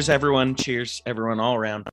[0.00, 0.54] cheers, everyone.
[0.54, 1.86] Cheers, everyone, all around.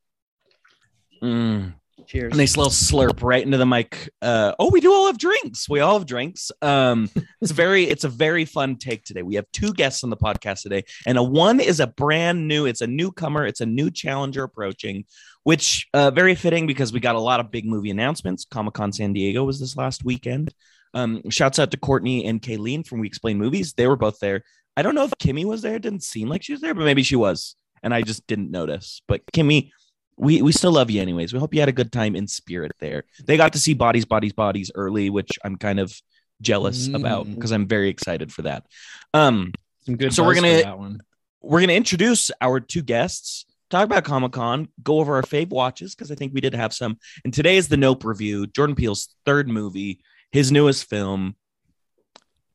[1.21, 1.73] Mm.
[2.05, 2.37] Cheers.
[2.37, 4.09] Nice little slurp right into the mic.
[4.21, 5.67] Uh, oh, we do all have drinks.
[5.67, 6.49] We all have drinks.
[6.61, 7.09] Um,
[7.41, 9.23] it's very, it's a very fun take today.
[9.23, 12.65] We have two guests on the podcast today, and a one is a brand new.
[12.65, 13.45] It's a newcomer.
[13.45, 15.03] It's a new challenger approaching,
[15.43, 18.45] which uh, very fitting because we got a lot of big movie announcements.
[18.45, 20.53] Comic Con San Diego was this last weekend.
[20.93, 23.73] Um, shouts out to Courtney and Kayleen from We Explain Movies.
[23.73, 24.45] They were both there.
[24.77, 25.75] I don't know if Kimmy was there.
[25.75, 28.51] It didn't seem like she was there, but maybe she was, and I just didn't
[28.51, 29.01] notice.
[29.07, 29.71] But Kimmy
[30.19, 31.31] we we still love you anyways.
[31.31, 33.03] We hope you had a good time in spirit there.
[33.23, 35.93] They got to see bodies, bodies, bodies early, which I'm kind of
[36.41, 36.95] jealous Mm.
[36.95, 38.65] about because I'm very excited for that.
[39.13, 39.53] Um,
[39.85, 40.13] Some good.
[40.13, 41.01] So we're gonna- that one.
[41.41, 45.93] we're gonna introduce our two guests, talk about Comic Con, go over our fave watches
[45.93, 46.97] because I think we did have some.
[47.23, 49.99] And today is the Nope review, Jordan Peele's third movie,
[50.31, 51.35] his newest film.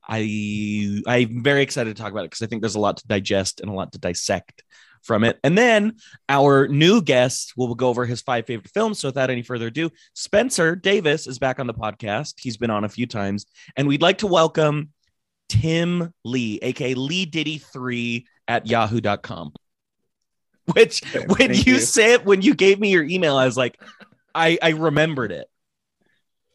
[0.08, 3.06] I I'm very excited to talk about it because I think there's a lot to
[3.06, 4.64] digest and a lot to dissect
[5.02, 5.38] from it.
[5.44, 5.96] And then
[6.28, 9.00] our new guest will go over his five favorite films.
[9.00, 12.34] So without any further ado, Spencer Davis is back on the podcast.
[12.38, 14.90] He's been on a few times, and we'd like to welcome
[15.48, 19.52] Tim Lee, aka Lee Diddy 3 at yahoo.com.
[20.72, 21.78] Which when you, you.
[21.80, 23.80] said when you gave me your email, I was like,
[24.34, 25.48] I, I remembered it.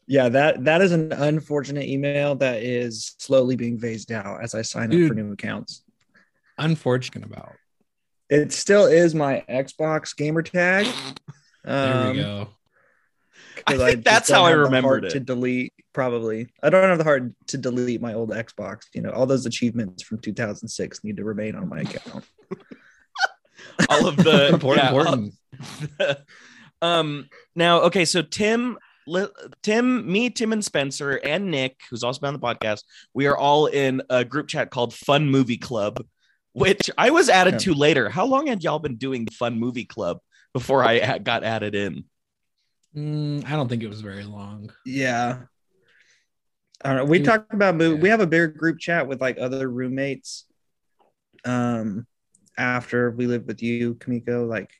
[0.07, 4.61] Yeah, that that is an unfortunate email that is slowly being phased out as I
[4.61, 5.83] sign up for new accounts.
[6.57, 7.51] Unfortunate about.
[8.29, 10.87] It still is my Xbox gamer tag.
[11.63, 12.49] There Um, we go.
[13.65, 16.47] I think just that's how I remembered heart To delete, probably.
[16.61, 18.81] I don't have the heart to delete my old Xbox.
[18.93, 22.23] You know, all those achievements from 2006 need to remain on my account.
[23.89, 24.83] All of the important.
[24.85, 25.33] yeah, important.
[26.83, 28.77] um now okay so tim
[29.63, 32.83] tim me tim and spencer and nick who's also been on the podcast
[33.15, 36.03] we are all in a group chat called fun movie club
[36.59, 37.59] which i was added Yeah.
[37.59, 40.19] to later how long had y'all been doing the fun movie club
[40.53, 42.03] before I got added in
[42.95, 44.71] Mm, I don't think it was very long.
[44.83, 45.41] Yeah.
[46.83, 47.05] I don't know.
[47.05, 47.95] We Dude, talk about movie.
[47.97, 48.01] yeah.
[48.01, 50.45] We have a bigger group chat with like other roommates.
[51.45, 52.07] Um,
[52.57, 54.71] after we lived with you, Kamiko, like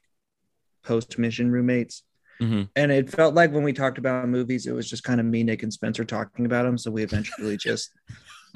[0.84, 2.02] post mission roommates,
[2.42, 2.70] Mhm.
[2.76, 5.44] and it felt like when we talked about movies, it was just kind of me,
[5.44, 6.78] Nick, and Spencer talking about them.
[6.78, 7.92] So we eventually just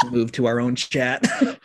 [0.10, 1.24] moved to our own chat.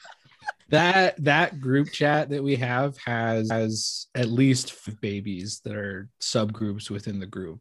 [0.68, 6.08] That that group chat that we have has has at least five babies that are
[6.20, 7.60] subgroups within the group.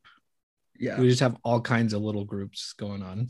[0.79, 0.99] yeah.
[0.99, 3.29] We just have all kinds of little groups going on.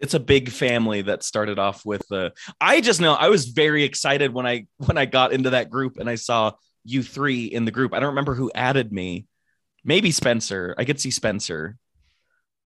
[0.00, 3.84] it's a big family that started off with the i just know i was very
[3.84, 6.52] excited when i when i got into that group and i saw
[6.84, 9.26] you three in the group i don't remember who added me
[9.84, 11.76] maybe spencer i could see spencer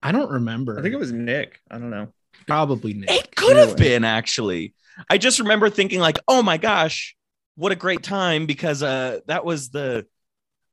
[0.03, 0.78] I don't remember.
[0.78, 1.61] I think it was Nick.
[1.72, 2.09] I don't know.
[2.47, 3.09] Probably Nick.
[3.09, 4.73] It could have been actually.
[5.09, 7.16] I just remember thinking like, "Oh my gosh,
[7.56, 10.06] what a great time!" Because uh, that was the.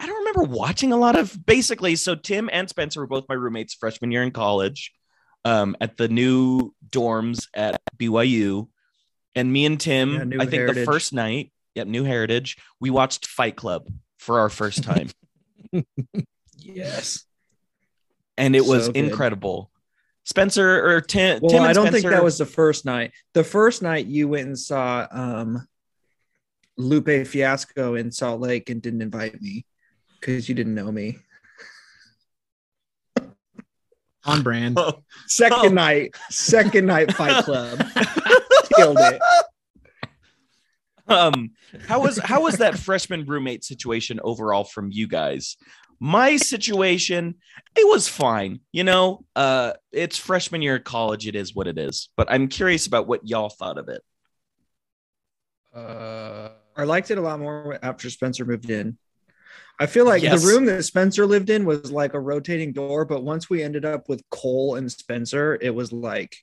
[0.00, 1.96] I don't remember watching a lot of basically.
[1.96, 4.92] So Tim and Spencer were both my roommates freshman year in college,
[5.44, 8.68] um, at the new dorms at BYU,
[9.34, 13.26] and me and Tim, yeah, I think the first night, yep, New Heritage, we watched
[13.26, 15.08] Fight Club for our first time,
[16.58, 17.24] Yes.
[18.38, 19.04] and it was So good.
[19.04, 19.70] incredible.
[20.24, 21.40] Spencer or Tim.
[21.40, 23.12] Well, Tim and I don't think that was the first night.
[23.34, 25.66] The first night you went and saw um
[26.76, 29.66] Lupe Fiasco in Salt Lake and didn't invite me
[30.20, 31.18] because you didn't know me.
[34.24, 34.78] on brand.
[34.78, 35.02] Oh.
[35.26, 35.68] Second Oh.
[35.68, 37.78] night, second night Fight Club.
[38.76, 39.20] Killed it.
[41.08, 41.50] Um
[41.88, 45.56] how was how was that freshman roommate situation overall from you guys
[45.98, 47.34] my situation
[47.76, 51.78] it was fine you know uh it's freshman year of college it is what it
[51.78, 54.02] is but i'm curious about what y'all thought of it
[55.74, 58.98] Uh, I liked it a lot more after Spencer moved in.
[59.80, 60.42] I feel like Yes.
[60.42, 63.84] the room that Spencer lived in was like a rotating door, but once we ended
[63.84, 66.36] up with Cole and Spencer, it was like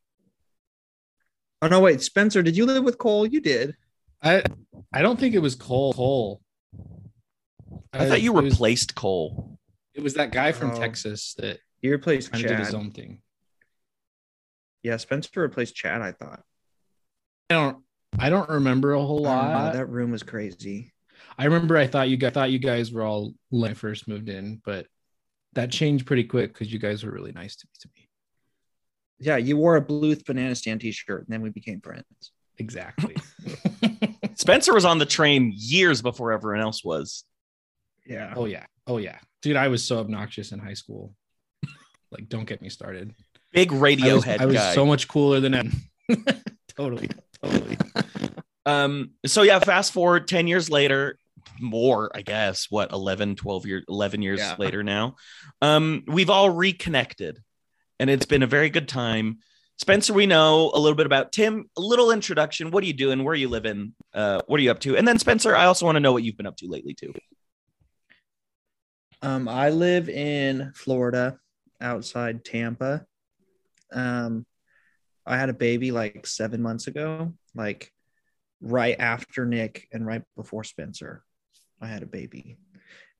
[1.62, 3.26] Oh no, wait, Spencer, did you live with Cole?
[3.28, 3.76] You did.
[4.22, 4.44] I
[4.94, 5.94] I don't think it was Cole.
[5.94, 6.42] Cole.
[7.94, 9.58] i thought you it was, replaced cole
[9.94, 10.80] it was that guy from Oh.
[10.80, 13.22] Texas that You replaced kind of did his own thing.
[14.84, 16.42] Yeah, Spencer replaced Chad, I thought.
[17.50, 17.84] I don't
[18.18, 19.74] I don't remember a whole I don't lot.
[19.74, 20.94] that room was crazy.
[21.38, 24.30] I remember I thought you guys thought you guys were all when I first moved
[24.30, 24.88] in, but
[25.54, 27.72] that changed pretty quick because you guys were really nice to, me.
[27.82, 28.10] to me.
[29.20, 32.32] Yeah, you wore a Bluth banana stand t-shirt and then we became friends.
[32.58, 33.16] Exactly.
[34.40, 37.24] spencer was on the train years before everyone else was
[38.06, 38.34] Yeah.
[38.36, 38.66] oh yeah.
[38.88, 39.18] Oh yeah.
[39.42, 41.14] Dude, I was so obnoxious in high school.
[42.12, 43.14] Like, don't get me started.
[43.54, 45.72] big I was, radiohead I was guy so much cooler than him.
[46.76, 47.10] totally.
[47.44, 47.78] Totally.
[48.66, 51.18] Um, so yeah, fast forward 10 years later,
[51.60, 52.68] more, I guess.
[52.70, 54.56] What 11, 12 years, 11 years Yeah.
[54.58, 55.16] later now.
[55.62, 57.40] Um, we've all reconnected,
[58.00, 59.40] and it's been a very good time.
[59.80, 61.70] Spencer, we know a little bit about Tim.
[61.78, 62.70] A little introduction.
[62.70, 63.24] What are you doing?
[63.24, 63.96] Where are you living?
[64.14, 64.98] Uh, what are you up to?
[64.98, 67.14] And then Spencer, I also want to know what you've been up to lately too.
[69.22, 71.40] Um, I live in Florida,
[71.80, 73.06] outside Tampa.
[73.94, 74.46] Um,
[75.26, 77.94] I had a baby like seven months ago, like
[78.62, 81.24] right after Nick and right before Spencer.
[81.82, 82.58] I had a baby,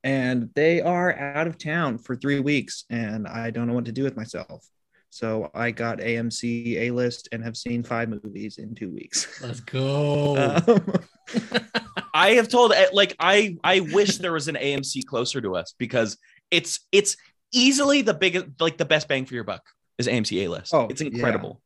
[0.04, 3.92] and they are out of town for three weeks, and I don't know what to
[3.92, 4.66] do with myself.
[5.10, 9.42] So I got AMC A list and have seen five movies in two weeks.
[9.42, 10.36] Let's go.
[10.36, 10.94] Um,
[12.14, 15.74] I have told eh, like I I wish there was an AMC closer to us
[15.78, 16.16] because
[16.50, 17.16] it's it's
[17.52, 19.62] easily the biggest like the best bang for your buck
[19.98, 20.72] is AMC A list.
[20.72, 21.60] Oh, it's incredible.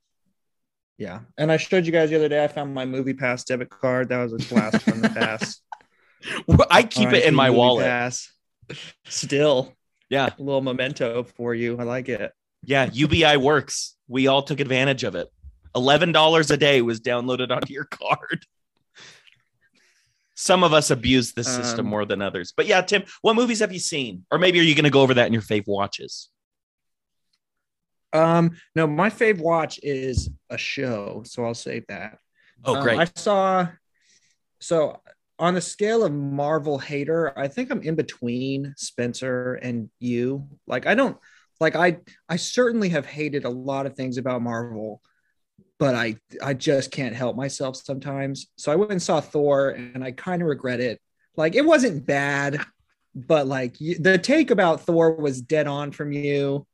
[0.96, 1.20] Yeah.
[1.36, 2.42] And I showed you guys the other day.
[2.42, 4.08] I found my movie pass debit card.
[4.08, 5.62] That was a blast from the past.
[6.70, 7.86] I keep it in my wallet.
[7.86, 8.30] Pass.
[9.04, 9.74] Still
[10.08, 11.78] Yeah, a little memento for you.
[11.78, 12.32] I like it.
[12.66, 12.88] Yeah.
[12.92, 13.96] UBI works.
[14.08, 15.28] We all took advantage of it.
[15.74, 18.44] Eleven dollars a day was downloaded onto your card.
[20.36, 22.52] Some of us abuse the system Um, more than others.
[22.56, 24.26] But yeah, Tim, what movies have you seen?
[24.32, 26.28] Or maybe are you going to go over that in your fave watches?
[28.12, 32.18] Um, no, my fave watch is a show, so I'll save that.
[32.64, 32.98] Oh, Um, great.
[32.98, 33.68] I saw
[34.60, 35.00] so
[35.38, 40.46] on the scale of Marvel hater, I think I'm in between Spencer and you.
[40.66, 41.16] Like I don't
[41.60, 41.98] like I
[42.28, 45.00] I certainly have hated a lot of things about Marvel,
[45.78, 48.46] but I I just can't help myself sometimes.
[48.56, 51.00] So I went and saw Thor and I kind of regret it.
[51.36, 52.60] Like it wasn't bad,
[53.14, 56.66] but like the take about Thor was dead on from you.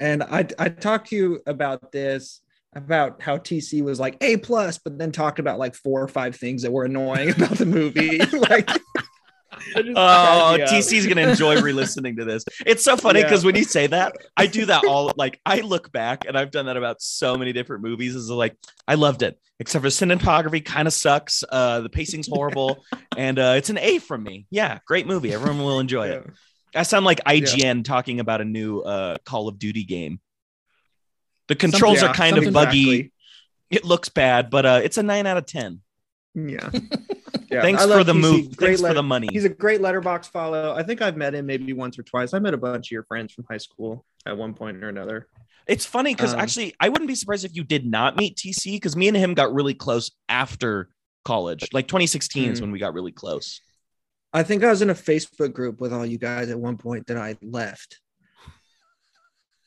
[0.00, 2.40] And I I talked to you about this
[2.74, 6.36] about how TC was like A plus, but then talked about like four or five
[6.36, 8.18] things that were annoying about the movie.
[8.50, 8.70] like,
[9.76, 10.78] Oh, cracked me.
[10.78, 12.44] TC's gonna enjoy re-listening to this.
[12.66, 13.26] It's so funny Yeah.
[13.26, 16.50] because when you say that, I do that all like I look back and I've
[16.50, 18.14] done that about so many different movies.
[18.14, 18.56] Is like
[18.86, 21.44] I loved it, except for cinematography kind of sucks.
[21.48, 22.84] Uh, the pacing's horrible,
[23.16, 24.46] and uh, it's an A from me.
[24.50, 25.32] Yeah, great movie.
[25.32, 26.26] Everyone will enjoy it.
[26.74, 30.20] I sound like IGN talking about a new uh, Call of Duty game.
[31.48, 32.80] The controls Yeah, are kind of buggy.
[32.90, 33.12] exactly.
[33.70, 35.80] It looks bad, but uh, it's a nine out of ten.
[36.34, 36.70] Yeah.
[37.50, 37.62] yeah.
[37.62, 38.20] Thanks I for the TC.
[38.20, 38.56] move.
[38.56, 39.28] Great Thanks for the money.
[39.30, 40.74] He's a great Letterboxd follow.
[40.74, 42.34] I think I've met him maybe once or twice.
[42.34, 45.28] I met a bunch of your friends from high school at one point or another.
[45.66, 48.72] It's funny because Um, actually, I wouldn't be surprised if you did not meet TC
[48.76, 50.88] because me and him got really close after
[51.24, 51.68] college.
[51.72, 52.62] Like 2016 is Mhm.
[52.62, 53.60] when we got really close.
[54.32, 57.06] I think I was in a Facebook group with all you guys at one point
[57.08, 58.00] that I left.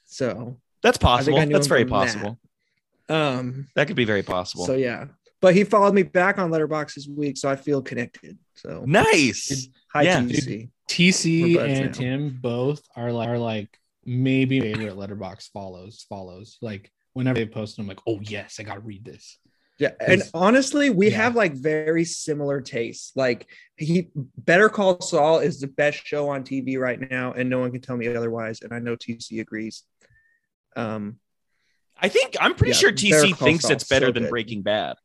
[0.05, 1.37] So, That's possible.
[1.37, 1.95] I knew That's very from that.
[1.95, 2.39] possible.
[3.09, 3.87] um, That.
[3.87, 4.65] could be very possible.
[4.65, 5.05] so yeah.
[5.41, 8.37] But he followed me back on Letterboxd this week, so I feel connected.
[8.55, 9.67] So nice.
[9.91, 10.21] hi Yeah.
[10.21, 10.69] TC.
[10.87, 11.91] TC and now.
[11.91, 16.57] Tim both are like, are like maybe favorite Letterboxd follows follows.
[16.61, 19.39] Like whenever they post, I'm like, oh yes, I gotta read this.
[19.79, 21.17] Yeah, and honestly, we Yeah.
[21.17, 23.13] have like very similar tastes.
[23.15, 27.57] Like he Better Call Saul is the best show on TV right now, and no
[27.59, 28.61] one can tell me otherwise.
[28.61, 29.83] And I know TC agrees.
[30.75, 31.17] Um,
[31.99, 34.29] I think I'm pretty Yeah, sure TC thinks Saul, it's better so than good.
[34.29, 34.97] Breaking Bad.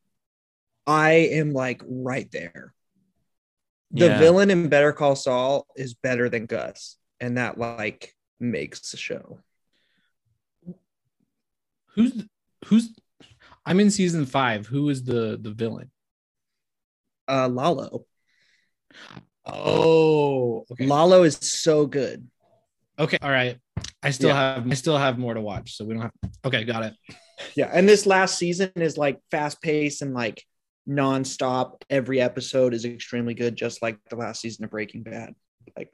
[0.87, 2.73] I am like right there.
[3.91, 4.17] The Yeah.
[4.19, 9.39] villain in Better Call Saul is better than Gus, and that like makes the show.
[11.95, 12.23] Who's
[12.65, 12.95] who's
[13.65, 14.65] I'm in season five.
[14.67, 15.91] Who is the the villain?
[17.27, 18.05] Uh, Lalo.
[19.45, 20.85] Oh, okay.
[20.85, 22.27] Lalo is so good.
[22.99, 23.57] Okay, all right.
[24.01, 24.55] I still Yeah.
[24.55, 26.31] have I still have more to watch, so we don't have.
[26.45, 26.93] Okay, got it.
[27.55, 30.43] Yeah, and this last season is like fast paced and like
[30.87, 31.81] nonstop.
[31.89, 35.33] Every episode is extremely good, just like the last season of Breaking Bad.
[35.75, 35.91] Like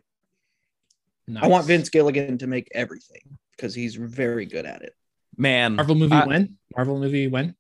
[1.42, 4.94] I want Vince Gilligan to make everything because he's very good at it.
[5.38, 6.58] Man, Marvel movie Uh, when?
[6.76, 7.56] Marvel movie when?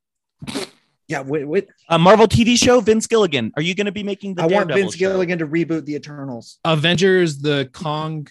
[1.07, 1.67] Yeah, wait, wait.
[1.89, 2.79] a Marvel TV show.
[2.79, 3.51] Vince Gilligan.
[3.55, 4.43] Are you going to be making the?
[4.43, 5.11] I want Daredevil Vince show?
[5.11, 6.59] Gilligan to reboot the Eternals.
[6.65, 8.27] Avengers: The Kong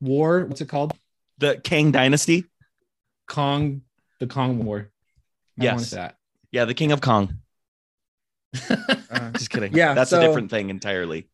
[0.00, 0.44] War.
[0.46, 0.94] What's it called?
[1.38, 2.44] the Kang Dynasty.
[3.26, 3.82] Kong.
[4.20, 4.90] The Kong War.
[5.58, 5.74] I Yes.
[5.76, 6.16] want that.
[6.52, 7.38] Yeah, the King of Kong.
[9.10, 9.72] Uh, Just kidding.
[9.74, 11.28] Yeah, that's a different thing entirely.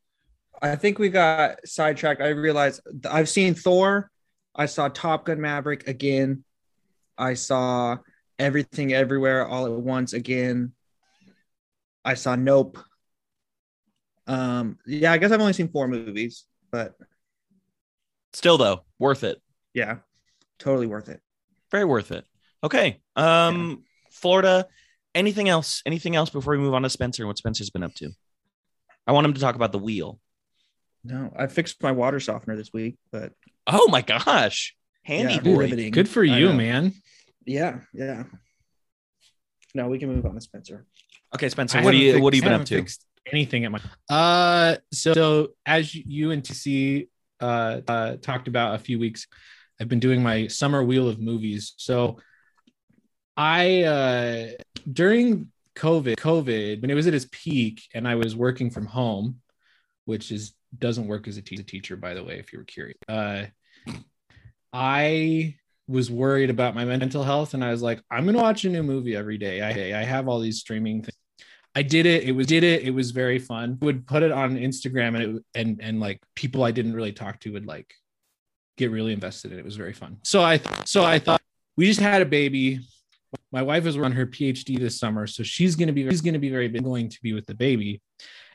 [0.63, 2.21] I think we got sidetracked.
[2.21, 4.11] I realized I've seen Thor.
[4.55, 6.45] I saw Top Gun Maverick again.
[7.17, 7.99] I saw
[8.39, 10.73] Everything Everywhere All at Once again.
[12.05, 12.79] I saw Nope.
[14.27, 16.95] Um, yeah, I guess I've only seen four movies, but
[18.33, 19.41] Still though, worth it.
[19.75, 19.97] yeah,
[20.59, 21.21] totally worth it.
[21.71, 22.25] Very worth it.
[22.63, 23.01] Okay.
[23.17, 24.67] Um, Florida.
[25.15, 25.83] Anything else?
[25.87, 28.11] Anything else before we move on to Spencer and what Spencer's been up to?
[29.07, 30.21] I want him to talk about the wheel.
[31.03, 33.33] No, I fixed my water softener this week, but
[33.67, 34.77] Oh my gosh.
[35.03, 35.57] Handy Yeah, boy.
[35.57, 35.91] riveting.
[35.93, 36.93] Good for you, man.
[37.47, 38.25] yeah, yeah.
[39.75, 40.85] No, we can move on to Spencer.
[41.35, 42.77] Okay, Spencer, I what do haven't you fixed- what have you been up to?
[42.77, 47.09] fixed Anything at my uh so, so as you and TC
[47.41, 49.27] uh, uh talked about a few weeks,
[49.81, 51.75] I've been doing my summer wheel of movies.
[51.77, 52.19] So
[53.37, 54.49] I uh
[54.81, 59.41] during COVID, COVID, when it was at its peak and I was working from home,
[60.05, 62.99] which is doesn't work as a te- teacher, by the way, if you were curious.
[63.09, 63.47] Uh
[64.73, 65.57] I
[65.89, 68.83] was worried about my mental health and I was like, I'm gonna watch a new
[68.83, 69.63] movie every day.
[69.63, 71.17] I I have all these streaming things.
[71.75, 72.25] I did it.
[72.25, 72.83] It was did it.
[72.83, 73.79] It was very fun.
[73.83, 77.41] Would put it on Instagram and it and and like people I didn't really talk
[77.41, 77.95] to would like
[78.77, 79.61] get really invested in it.
[79.61, 80.19] It was very fun.
[80.25, 81.43] So I so I thought
[81.77, 82.81] we just had a baby.
[83.53, 86.51] My wife is on her PhD this summer, so she's gonna be she's gonna be
[86.51, 88.01] very going to be with the baby,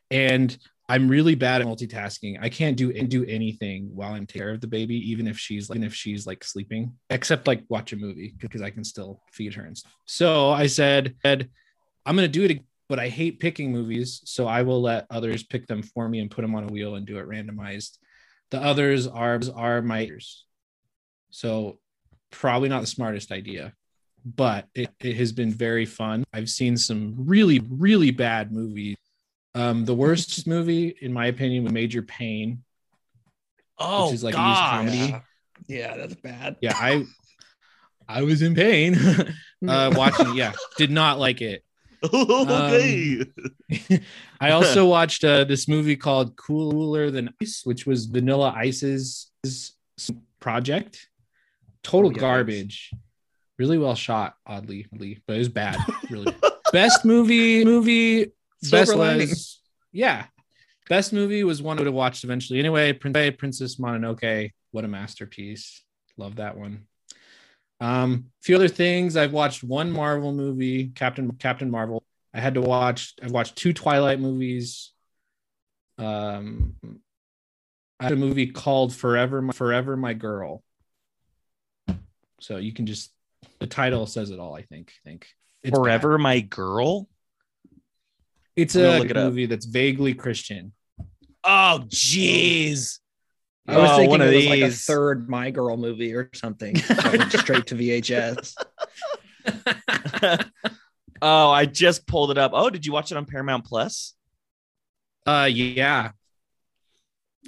[0.10, 2.38] and I'm really bad at multitasking.
[2.40, 5.70] I can't do do anything while I'm taking care of the baby, even if she's
[5.70, 9.22] like, even if she's like sleeping, except like watch a movie because I can still
[9.32, 9.96] feed her and stuff.
[10.06, 11.48] So I said, I'm
[12.06, 15.82] gonna do it, but I hate picking movies, so I will let others pick them
[15.82, 17.98] for me and put them on a wheel and do it randomized.
[18.52, 20.10] The others are are my.
[21.32, 21.80] So
[22.30, 23.74] probably not the smartest idea,
[24.26, 26.24] but it, it has been very fun.
[26.34, 28.98] I've seen some really, really bad movies.
[29.54, 32.64] Um, the worst movie, in my opinion, was Major Payne.
[33.78, 34.70] Oh, which is like a used gosh.
[34.72, 34.98] comedy.
[34.98, 35.20] Yeah,
[35.68, 36.56] yeah that's bad.
[36.62, 37.06] Yeah, I
[38.08, 38.96] I was in pain
[39.68, 40.36] uh, watching.
[40.36, 41.64] Yeah, did not like it.
[42.04, 43.26] okay.
[44.42, 49.32] I also watched uh, this movie called Cooler Than Ice, which was Vanilla Ice's
[50.40, 51.08] project.
[51.84, 52.20] Total Oh, yikes.
[52.20, 52.92] garbage.
[53.58, 55.78] Really well shot, oddly, oddly, but it was bad.
[56.10, 56.36] Really.
[56.74, 58.32] best movie, movie,
[58.62, 59.30] Silver best lining.
[59.30, 59.60] was
[59.92, 60.26] yeah.
[60.90, 62.60] Best movie was one I would have watched eventually.
[62.60, 65.84] Anyway, Prin- Princess Mononoke, what a masterpiece.
[66.18, 66.86] Love that one.
[67.80, 69.18] Um, a few other things.
[69.18, 72.04] I've watched one Marvel movie, Captain Captain Marvel.
[72.34, 73.14] I had to watch.
[73.24, 74.92] I've watched two Twilight movies.
[75.98, 76.76] Um,
[78.00, 80.62] I had a movie called Forever, My, Forever My Girl.
[82.42, 83.12] So you can just
[83.66, 84.56] the title says it all.
[84.56, 84.92] I think.
[85.06, 85.28] I think
[85.64, 85.78] It's bad.
[85.84, 87.08] Forever my girl.
[88.56, 89.26] It's I'm a look it up.
[89.26, 90.72] movie that's vaguely Christian.
[91.44, 93.00] Oh, jeez.
[93.68, 96.30] I was Oh, thinking one it of was like a third My Girl movie or
[96.36, 96.76] something.
[96.76, 98.56] that went straight to VHS.
[101.22, 102.52] oh, I just pulled it up.
[102.54, 104.14] Oh, did you watch it on Paramount Plus?
[105.26, 106.12] Uh, yeah.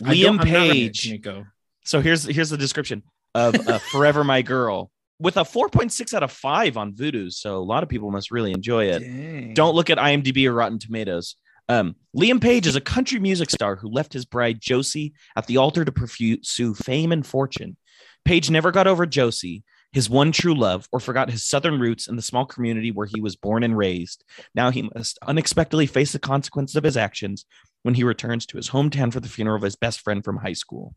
[0.04, 1.10] I Liam I'm Page.
[1.12, 1.46] Nico.
[1.86, 3.04] So here's here's the description
[3.36, 7.32] of uh, Forever My Girl with a 4.6 out of 5 on Vudu.
[7.32, 9.00] So a lot of people must really enjoy it.
[9.00, 9.54] Dang.
[9.54, 11.36] Don't look at IMDb or Rotten Tomatoes.
[11.70, 15.58] Um, Liam Page is a country music star who left his bride Josie at the
[15.58, 17.76] altar to pursue fame and fortune.
[18.24, 22.16] Page never got over Josie, his one true love, or forgot his southern roots in
[22.16, 24.24] the small community where he was born and raised.
[24.56, 27.46] Now he must unexpectedly face the consequences of his actions
[27.84, 30.54] when he returns to his hometown for the funeral of his best friend from high
[30.54, 30.96] school.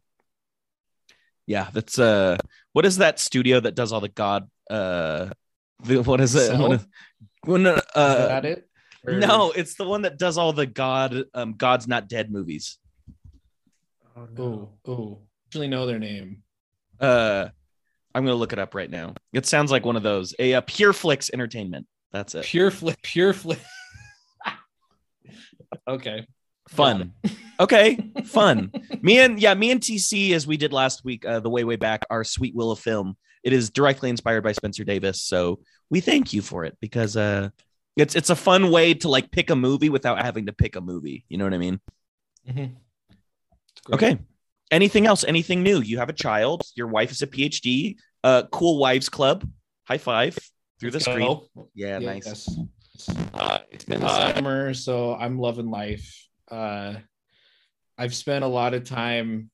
[1.50, 2.36] Yeah, that's uh
[2.74, 5.30] what is that studio that does all the god uh
[5.82, 6.46] the, what is it?
[6.46, 6.78] Cell?
[7.44, 8.68] When, uh, Is that it?
[9.04, 12.78] Or- no, it's the one that does all the God, um, God's Not Dead movies.
[14.16, 15.18] Oh, Oh, oh.
[15.48, 16.42] Actually, know their name.
[17.00, 17.48] Uh,
[18.14, 19.14] I'm gonna look it up right now.
[19.32, 20.34] It sounds like one of those.
[20.38, 21.86] A, uh Pure Flix Entertainment.
[22.12, 22.44] That's it.
[22.44, 22.98] Pure flip.
[23.02, 23.60] Pure flip.
[25.88, 26.26] okay.
[26.70, 27.12] Fun.
[27.60, 28.72] Okay, fun.
[29.02, 31.76] Me and yeah, me and TC as we did last week, uh, the way way
[31.76, 33.18] back, our Sweet Will of Film.
[33.44, 35.60] It is directly inspired by Spencer Davis, so
[35.90, 37.50] we thank you for it because uh,
[37.98, 40.80] it's it's a fun way to like pick a movie without having to pick a
[40.80, 41.26] movie.
[41.28, 41.80] You know what I mean?
[42.48, 42.76] Mhm.
[43.92, 44.16] Okay.
[44.70, 45.22] Anything else?
[45.28, 45.82] Anything new?
[45.82, 46.62] You have a child.
[46.76, 47.96] Your wife is a PhD.
[48.24, 49.46] Uh, cool wives club.
[49.84, 50.38] High five
[50.78, 51.26] through the Let's screen.
[51.26, 51.46] go.
[51.74, 52.26] Yeah, nice.
[52.26, 52.58] Yes.
[53.34, 56.26] Uh, it's been summer, so I'm loving life.
[56.50, 56.94] Uh,
[57.98, 59.50] I've spent a lot of time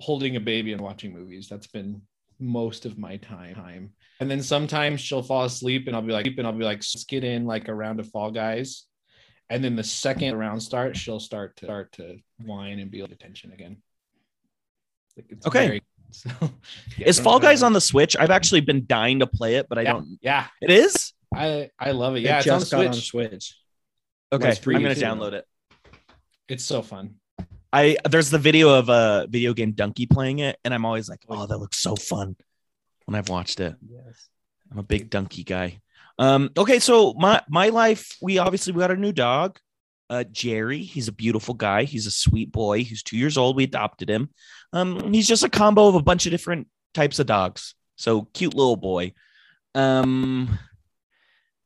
[0.00, 1.48] holding a baby and watching movies.
[1.48, 2.02] That's been
[2.38, 3.54] most of my time.
[3.54, 3.92] time.
[4.20, 7.04] And then sometimes she'll fall asleep, and I'll be like, and I'll be like, let's
[7.04, 8.86] get in like a round of Fall Guys.
[9.50, 13.12] And then the second round starts, she'll start to start to whine and be able
[13.12, 13.78] attention again.
[15.16, 15.66] Like, it's Okay.
[15.66, 16.30] very- so,
[16.98, 17.06] yeah.
[17.08, 18.16] Is Fall Guys on the Switch?
[18.18, 20.18] I've actually been dying to play it, but I yeah, don't.
[20.20, 21.12] yeah, It is.
[21.34, 22.18] I I love it.
[22.18, 23.06] It Yeah, it's on just got on Switch.
[23.06, 23.56] Switch.
[24.32, 25.00] Okay, That's free I'm gonna too.
[25.02, 25.44] download it.
[26.50, 27.14] It's so fun.
[27.72, 31.58] I there's the video of a videogamedunkey playing it, and I'm always like, oh, that
[31.58, 32.36] looks so fun
[33.06, 33.76] when I've watched it.
[33.88, 34.28] Yes.
[34.70, 35.80] I'm a big donkey guy.
[36.18, 39.58] Um, okay, so my my life, we obviously we got a new dog.
[40.10, 41.84] Uh, Jerry, he's a beautiful guy.
[41.84, 42.82] He's a sweet boy.
[42.82, 43.54] He's two years old.
[43.54, 44.30] We adopted him.
[44.72, 47.76] Um, he's just a combo of a bunch of different types of dogs.
[47.94, 49.12] So cute little boy.
[49.76, 50.58] Um,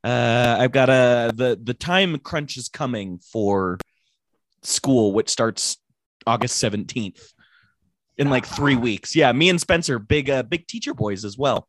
[0.04, 3.78] uh, I've got a the the time crunch is coming for
[4.66, 5.78] school, which starts
[6.26, 7.32] August seventeenth
[8.16, 9.14] in like three weeks.
[9.14, 11.68] Yeah, me and Spencer, big uh, big teacher boys as well.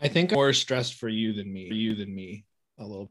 [0.00, 1.68] I think I'm more stressed for you than me.
[1.68, 2.44] For you than me,
[2.78, 3.10] a little.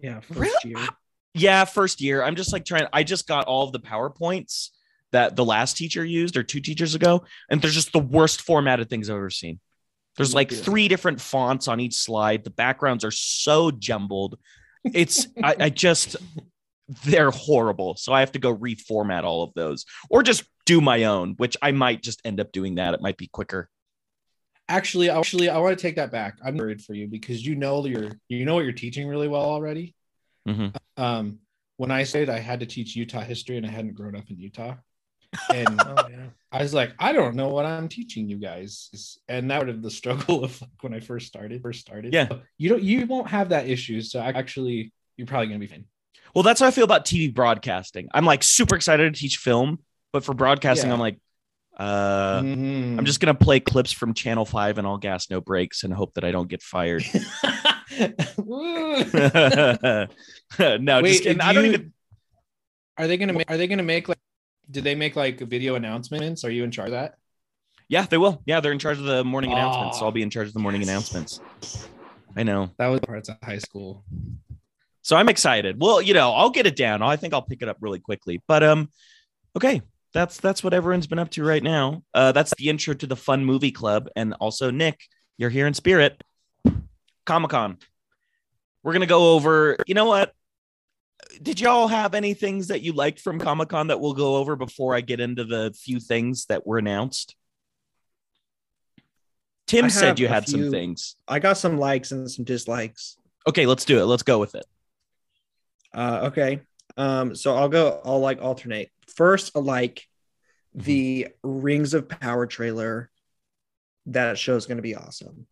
[0.00, 0.54] Yeah, first Really?
[0.80, 0.88] year.
[1.34, 2.22] Yeah, first year.
[2.22, 2.86] I'm just like trying.
[2.92, 4.68] I just got all of the powerpoints
[5.12, 8.88] that the last teacher used or two teachers ago, and they're just the worst formatted
[8.88, 9.58] things I've ever seen.
[10.16, 12.44] There's like three different fonts on each slide.
[12.44, 14.38] The backgrounds are so jumbled.
[14.84, 16.16] It's I, I just
[17.04, 17.96] they're horrible.
[17.96, 21.56] So I have to go reformat all of those or just do my own, which
[21.62, 22.94] I might just end up doing that.
[22.94, 23.68] It might be quicker.
[24.68, 26.38] Actually, actually, I want to take that back.
[26.44, 29.42] I'm worried for you because you know you're you know what you're teaching really well
[29.42, 29.94] already.
[30.48, 30.74] Mhm.
[30.96, 31.40] Um,
[31.76, 34.38] when I said I had to teach Utah history and I hadn't grown up in
[34.38, 34.76] Utah,
[35.52, 36.26] and Oh yeah.
[36.52, 39.90] I was like, I don't know what I'm teaching you guys, and that was the
[39.90, 41.60] struggle of like when I first started.
[41.60, 42.28] First started, Yeah.
[42.56, 44.00] You don't, you won't have that issue.
[44.00, 45.86] So actually, you're probably gonna be fine.
[46.34, 48.08] Well, that's how I feel about TV broadcasting.
[48.14, 49.80] I'm like super excited to teach film,
[50.12, 50.94] but for broadcasting, Yeah.
[50.94, 51.18] I'm like,
[51.78, 52.98] uh, Mhm.
[52.98, 56.14] I'm just gonna play clips from Channel Five and all gas, no brakes, and hope
[56.14, 57.04] that I don't get fired.
[60.58, 61.40] No, Wait, just kidding.
[61.40, 61.92] I don't you- even.
[62.98, 63.50] Are they gonna make?
[63.50, 64.18] Are they gonna make like?
[64.70, 66.44] Did they make like video announcements?
[66.44, 67.14] Are you in charge of that?
[67.88, 68.42] Yeah, they will.
[68.46, 69.98] Yeah, they're in charge of the morning announcements.
[69.98, 70.90] So I'll be in charge of the morning yes.
[70.90, 71.40] announcements.
[72.36, 72.70] I know.
[72.78, 74.04] That was parts of high school.
[75.02, 75.80] So I'm excited.
[75.80, 77.02] Well, you know, I'll get it down.
[77.02, 78.40] I think I'll pick it up really quickly.
[78.46, 78.88] But um,
[79.56, 79.82] okay,
[80.14, 82.02] that's that's what everyone's been up to right now.
[82.14, 85.00] Uh, that's the intro to the Fun Movie Club, and also Nick,
[85.36, 86.22] you're here in spirit.
[87.26, 87.78] Comic Con.
[88.82, 89.76] We're gonna go over.
[89.86, 90.32] You know what?
[91.40, 94.54] Did y'all have any things that you liked from Comic Con that we'll go over
[94.54, 97.34] before I get into the few things that were announced?
[99.66, 101.16] Tim I said you had some things.
[101.26, 103.16] I got some likes and some dislikes.
[103.48, 104.04] Okay, let's do it.
[104.04, 104.64] Let's go with it.
[105.94, 106.60] Uh, okay.
[106.96, 108.00] Um, so I'll go.
[108.04, 108.90] I'll like alternate.
[109.16, 110.06] First, a like
[110.74, 113.10] the Rings of Power trailer.
[114.06, 115.46] That show's going to be awesome.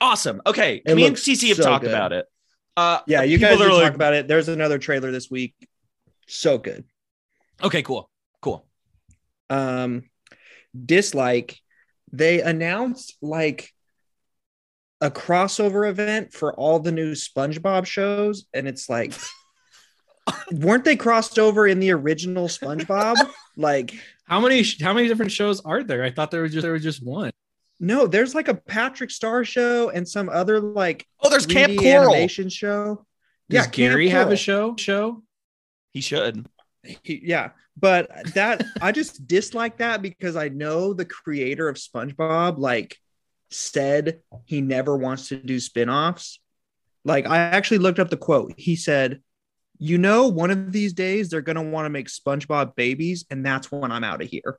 [0.00, 0.42] Awesome.
[0.46, 1.90] Okay, It me and TC have so talked good.
[1.92, 2.26] about it.
[2.76, 4.28] Uh, Yeah, you guys are like- talk about it.
[4.28, 5.54] There's another trailer this week.
[6.28, 6.84] So good.
[7.62, 8.10] Okay, cool,
[8.42, 8.66] cool.
[9.48, 10.10] Um,
[10.84, 11.58] dislike.
[12.12, 13.72] They announced like
[15.00, 19.14] a crossover event for all the new SpongeBob shows, and it's like,
[20.52, 23.16] weren't they crossed over in the original SpongeBob?
[23.56, 24.64] like, How many?
[24.80, 26.02] How many different shows are there?
[26.04, 27.32] I thought there was just there was just one.
[27.80, 31.78] no, there's like a Patrick Star show and some other like Oh, there's Camp 3D
[31.78, 32.14] Coral.
[32.14, 33.06] animation show.
[33.48, 34.74] Does Camp Gary have a show?
[34.76, 35.22] Show?
[35.92, 36.46] He should.
[37.02, 42.58] He- yeah, but that I just dislike that because I know the creator of SpongeBob
[42.58, 42.96] like
[43.50, 46.40] said he never wants to do spin-offs.
[47.04, 48.54] Like I actually looked up the quote.
[48.56, 49.20] He said,
[49.78, 53.44] "You know, one of these days they're going to want to make SpongeBob babies and
[53.44, 54.58] that's when I'm out of here."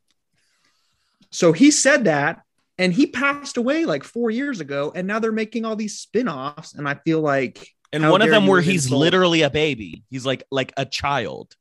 [1.31, 2.41] So he said that
[2.77, 6.73] and he passed away like 4 years ago and now they're making all these spin-offs
[6.73, 10.03] and I feel like And one of them where he's insult- literally a baby.
[10.09, 11.55] He's like like a child.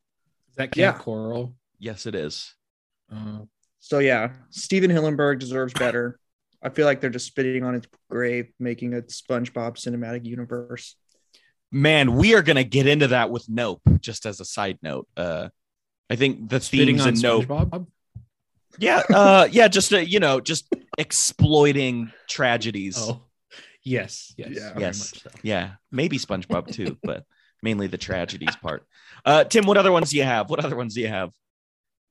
[0.50, 1.02] Is that Camp Yeah.
[1.02, 1.54] Coral?
[1.78, 2.54] Yes, it is.
[3.12, 3.40] Uh,
[3.80, 6.18] So yeah, Stephen Hillenburg deserves better.
[6.62, 10.96] I feel like they're just spitting on his grave, making a SpongeBob cinematic universe.
[11.76, 13.82] Man, we are gonna get into that with Nope.
[14.00, 15.50] Just as a side note, uh,
[16.08, 17.44] I think the spitting themes on in Nope.
[17.44, 17.86] SpongeBob.
[18.78, 22.96] Yeah, uh, yeah, just uh, you know, just exploiting tragedies.
[22.98, 23.20] Oh,
[23.82, 24.72] yes, yes, Yeah.
[24.78, 25.20] Yes.
[25.22, 25.30] so.
[25.42, 27.24] Yeah, maybe SpongeBob too, but
[27.62, 28.86] mainly the tragedies part.
[29.26, 30.48] Uh, Tim, what other ones do you have?
[30.48, 31.30] What other ones do you have?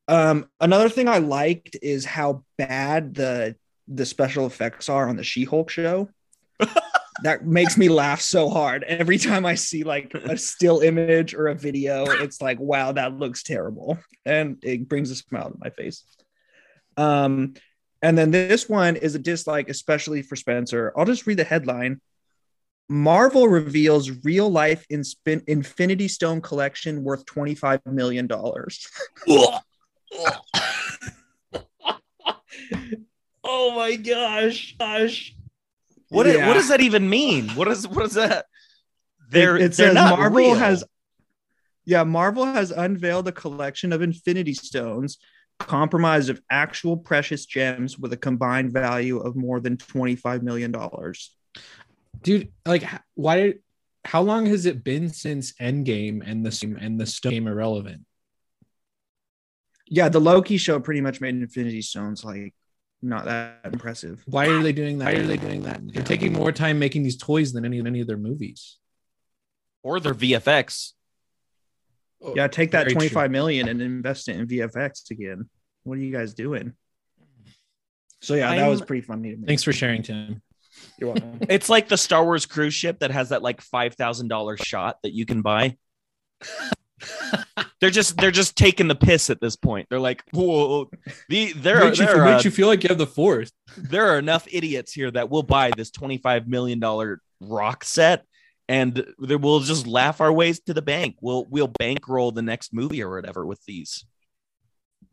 [0.08, 3.56] Um, another thing I liked is how bad the
[3.88, 6.10] the special effects are on the She-Hulk show.
[7.24, 11.48] that makes me laugh so hard every time I see like a still image or
[11.48, 12.06] a video.
[12.06, 16.04] It's like, wow, that looks terrible, and it brings a smile to my face.
[16.98, 17.56] Um,
[18.02, 20.94] and then this one is a dislike, especially for Spencer.
[20.96, 22.02] I'll just read the headline.
[22.88, 28.30] Marvel reveals real life Inspin- Infinity Stone collection worth $25 million.
[33.48, 35.36] Oh my gosh, gosh.
[36.10, 36.48] What Yeah.
[36.48, 37.50] what does that even mean?
[37.50, 38.46] What is what is that?
[39.30, 40.56] They're it, it they're says not Marvel real.
[40.56, 40.84] has
[41.86, 45.18] yeah, Marvel has unveiled a collection of Infinity Stones
[45.60, 50.74] comprised of actual precious gems with a combined value of more than $25 million.
[52.22, 53.60] dude like why did
[54.04, 58.06] how long has it been since Endgame and the and the stone became irrelevant?
[59.88, 62.54] Yeah, the Loki show pretty much made Infinity Stones like
[63.02, 64.24] not that impressive.
[64.26, 65.14] Why are they doing that?
[65.14, 65.82] Why are they doing that?
[65.84, 68.78] They're taking more time making these toys than any of any of their movies.
[69.84, 70.94] Or their VFX.
[72.24, 72.96] Oh, yeah, take that Very true.
[72.96, 75.50] twenty five million and invest it in VFX again.
[75.84, 76.74] What are you guys doing?
[78.22, 79.46] So yeah, that was pretty funny to me.
[79.46, 80.42] Thanks for sharing, Tim.
[80.98, 81.40] You're welcome.
[81.50, 84.98] It's like the Star Wars cruise ship that has that like five thousand dollar shot
[85.04, 85.78] that you can buy.
[87.82, 89.88] they're just they're just taking the piss at this point.
[89.90, 90.90] They're like, whoa,
[91.30, 93.52] the there are makes you, are, makes you feel like you have the force.
[93.78, 98.24] there are enough idiots here that will buy this twenty five million dollar rock set,
[98.70, 101.18] and they- we'll just laugh our ways to the bank.
[101.22, 104.06] We'll we'll bankroll the next movie or whatever with these.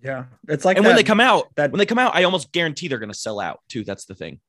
[0.01, 2.53] yeah, it's like and when they come out, that- when they come out, I almost
[2.53, 3.83] guarantee they're going to sell out too.
[3.85, 4.41] That's the thing.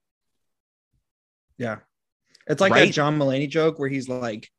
[1.58, 1.78] Yeah.
[2.48, 2.88] It's like Right?
[2.88, 4.50] that John Mulaney joke where he's like,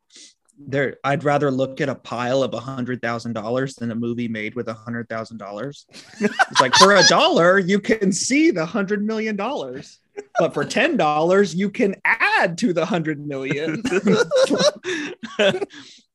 [0.58, 4.28] there I'd rather look at a pile of a hundred thousand dollars than a movie
[4.28, 5.86] made with a hundred thousand dollars.
[6.20, 9.98] It's like for a dollar, you can see the hundred million dollars.
[10.38, 13.82] But for ten dollars, you can add to the hundred million.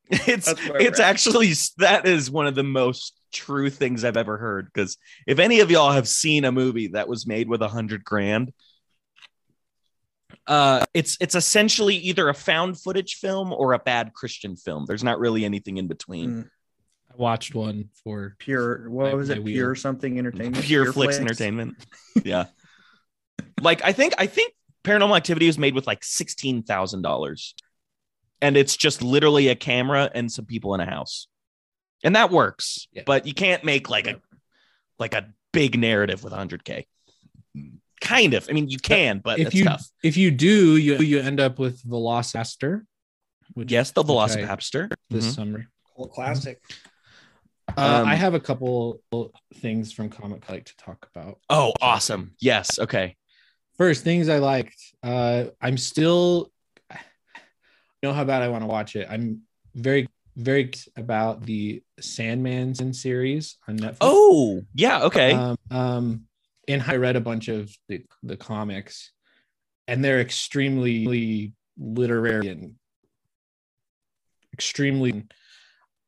[0.09, 4.69] it's it's actually that is one of the most true things I've ever heard.
[4.73, 4.97] Because
[5.27, 8.53] if any of y'all have seen a movie that was made with a hundred grand,
[10.49, 14.85] uh, it's it's essentially either a found footage film or a bad Christian film.
[14.87, 16.29] There's not really anything in between.
[16.29, 16.49] Mm,
[17.11, 19.43] I watched one for pure what My- was my it?
[19.43, 19.53] wheel.
[19.53, 20.63] Pure something entertainment.
[20.65, 21.75] Pure, Flicks Entertainment.
[22.23, 22.45] yeah.
[23.61, 27.53] Like I think I think Paranormal Activity was made with like sixteen thousand dollars,
[28.41, 31.27] and it's just literally a camera and some people in a house,
[32.03, 32.87] and that works.
[32.91, 33.03] Yeah.
[33.05, 34.19] But you can't make like a
[34.97, 36.87] like a big narrative with hundred k.
[38.01, 38.47] Kind of.
[38.49, 39.85] I mean, you can, but if it's you tough.
[40.03, 42.83] if you do, you you end up with VelociPastor,
[43.53, 44.91] which Yes, the which I- Velocipapster.
[45.09, 45.35] this Mhm.
[45.35, 45.67] summer.
[46.13, 46.61] classic.
[47.77, 49.01] Uh, Um, I have a couple
[49.55, 51.39] things from comic I like to talk about.
[51.49, 52.35] Oh, awesome!
[52.39, 52.79] Yes.
[52.79, 53.15] Okay.
[53.77, 54.79] First, things I liked.
[55.03, 56.51] Uh, I'm still
[56.89, 56.99] I
[58.01, 59.07] know how bad I want to watch it.
[59.09, 59.41] I'm
[59.75, 60.07] very
[60.37, 63.97] very about the Sandman series on Netflix.
[63.99, 65.01] Oh, yeah.
[65.03, 65.33] Okay.
[65.33, 66.27] Um, um,
[66.69, 69.11] and I read a bunch of the, the comics,
[69.87, 72.75] and they're extremely literary and
[74.53, 75.25] extremely.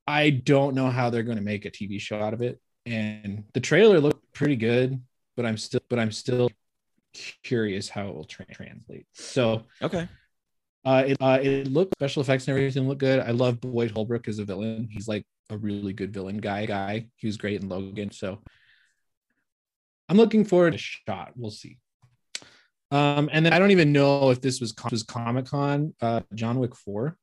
[0.07, 3.43] I don't know how they're going to make a TV show out of it, and
[3.53, 5.01] the trailer looked pretty good,
[5.35, 6.51] but I'm still, but I'm still
[7.43, 9.07] curious how it will tra- translate.
[9.13, 10.07] So, okay.
[10.85, 13.19] uh, it uh, it looked special effects and everything looked good.
[13.19, 14.89] I love Boyd Holbrook as a villain.
[14.91, 16.67] He's like a really good villain guy.
[16.67, 17.07] Guy.
[17.15, 18.11] He was great in Logan.
[18.11, 18.41] So
[20.11, 21.31] I'm looking forward to a shot.
[21.37, 21.77] We'll see.
[22.91, 25.93] Um, and then I don't even know if this was was Comic Con.
[26.01, 27.15] Uh, John Wick Four.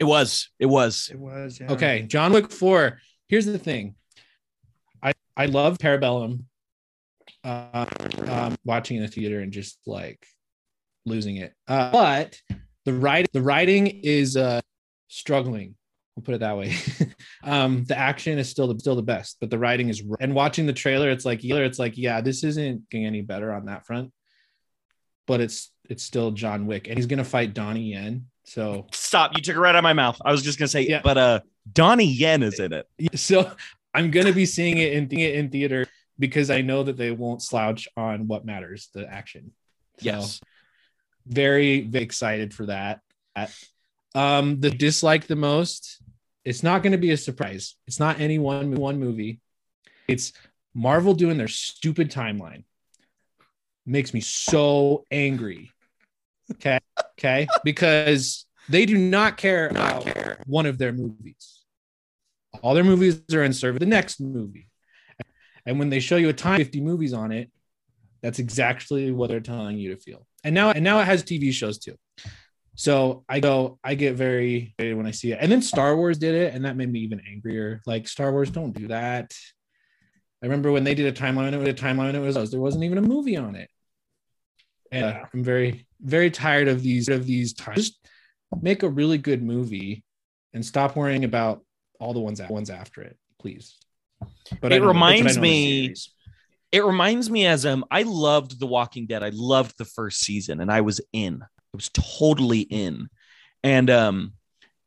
[0.00, 0.48] It was.
[0.58, 1.08] It was.
[1.12, 1.70] It was yeah.
[1.70, 2.98] Okay, John Wick Four.
[3.28, 3.94] Here's the thing.
[5.00, 6.46] I I love Parabellum.
[7.44, 7.86] Uh,
[8.26, 10.26] um, watching in the theater and just like
[11.06, 11.54] losing it.
[11.68, 12.40] Uh, but
[12.86, 14.60] the writing the writing is uh
[15.06, 15.76] struggling.
[16.16, 16.74] We'll put it that way.
[17.42, 20.02] um, the action is still the still the best, but the writing is.
[20.20, 23.52] And watching the trailer, it's like either it's like yeah, this isn't getting any better
[23.52, 24.12] on that front,
[25.26, 28.26] but it's it's still John Wick, and he's gonna fight Donnie Yen.
[28.44, 29.36] So Stop!
[29.36, 30.20] You took it right out of my mouth.
[30.24, 31.00] I was just gonna say, Yeah.
[31.02, 31.40] but uh,
[31.72, 32.86] Donnie Yen is in it.
[33.18, 33.50] so
[33.94, 35.86] I'm gonna be seeing it in in theater
[36.18, 39.52] because I know that they won't slouch on what matters, the action.
[39.98, 40.40] So, Yes.
[41.26, 43.00] very, very excited for that.
[44.14, 46.02] Um, the dislike the most.
[46.44, 47.76] It's not going to be a surprise.
[47.86, 49.40] It's not any one one movie.
[50.08, 50.32] It's
[50.74, 52.64] Marvel doing their stupid timeline.
[53.86, 55.72] Makes me so angry.
[56.52, 56.78] Okay,
[57.18, 60.08] okay, because they do not care about
[60.46, 61.64] one of their movies.
[62.62, 64.68] All their movies are in service of the next movie.
[65.66, 67.50] And when they show you a time 50 movies on it,
[68.22, 70.26] that's exactly what they're telling you to feel.
[70.44, 71.96] And now and now it has TV shows too.
[72.80, 75.38] So I go, I get very excited when I see it.
[75.38, 77.82] And then Star Wars did it, and that made me even angrier.
[77.84, 79.34] Like Star Wars, don't do that.
[80.42, 82.84] I remember when they did a timeline, it was a timeline, it was there wasn't
[82.84, 83.68] even a movie on it.
[84.90, 85.26] And Yeah.
[85.34, 87.76] I'm very, very tired of these of these times.
[87.76, 87.98] Just
[88.62, 90.02] make a really good movie
[90.54, 91.62] and stop worrying about
[92.00, 93.76] all the ones ones after it, please.
[94.62, 95.94] But It I know- that's what I reminds know in the me-
[96.72, 99.22] It reminds me as um, I loved The Walking Dead.
[99.22, 101.42] I loved the first season, and I was in.
[101.72, 103.08] I was totally in,
[103.62, 104.32] and um,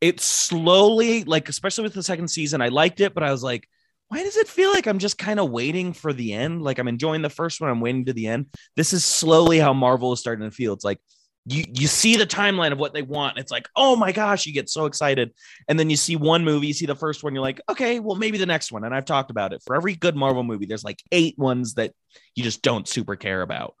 [0.00, 3.68] it slowly, like especially with the second season, I liked it, but I was like,
[4.08, 6.62] why does it feel like I'm just kind of waiting for the end?
[6.62, 8.46] Like I'm enjoying the first one, I'm waiting to the end.
[8.76, 10.72] This is slowly how Marvel is starting to feel.
[10.74, 11.00] It's like
[11.46, 13.38] you you see the timeline of what they want.
[13.38, 15.32] It's like, oh my gosh, you get so excited.
[15.68, 18.16] And then you see one movie, you see the first one, you're like, okay, well,
[18.16, 18.84] maybe the next one.
[18.84, 19.62] And I've talked about it.
[19.64, 21.92] For every good Marvel movie, there's like eight ones that
[22.34, 23.74] you just don't super care about.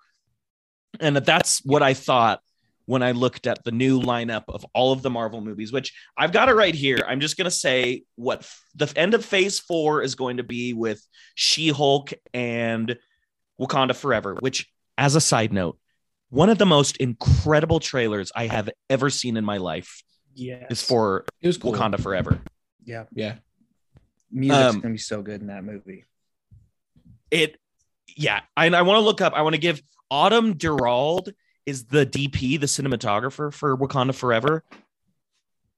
[1.00, 2.40] And that's what I thought
[2.86, 6.32] when I looked at the new lineup of all of the Marvel movies, which I've
[6.32, 6.98] got it right here.
[7.06, 10.42] I'm just going to say what f- the end of phase four is going to
[10.42, 12.98] be with She Hulk and
[13.60, 14.68] Wakanda Forever, which,
[14.98, 15.78] as a side note,
[16.28, 20.02] one of the most incredible trailers I have ever seen in my life
[20.34, 20.66] Yeah.
[20.68, 21.72] is for It was cool.
[21.72, 22.40] Wakanda Forever.
[22.84, 23.04] Yeah.
[23.14, 23.36] Yeah.
[24.30, 26.04] Music's Um, gonna be so good in that movie.
[27.30, 27.56] It,
[28.16, 28.40] yeah.
[28.56, 31.32] I, I want to look up, I want to give Autumn Durald
[31.66, 34.64] is the DP, the cinematographer for Wakanda Forever.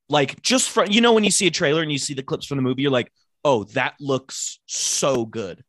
[0.09, 2.47] Like, just from, you know, when you see a trailer and you see the clips
[2.47, 3.13] from the movie, you're like,
[3.45, 5.65] oh, that looks so good.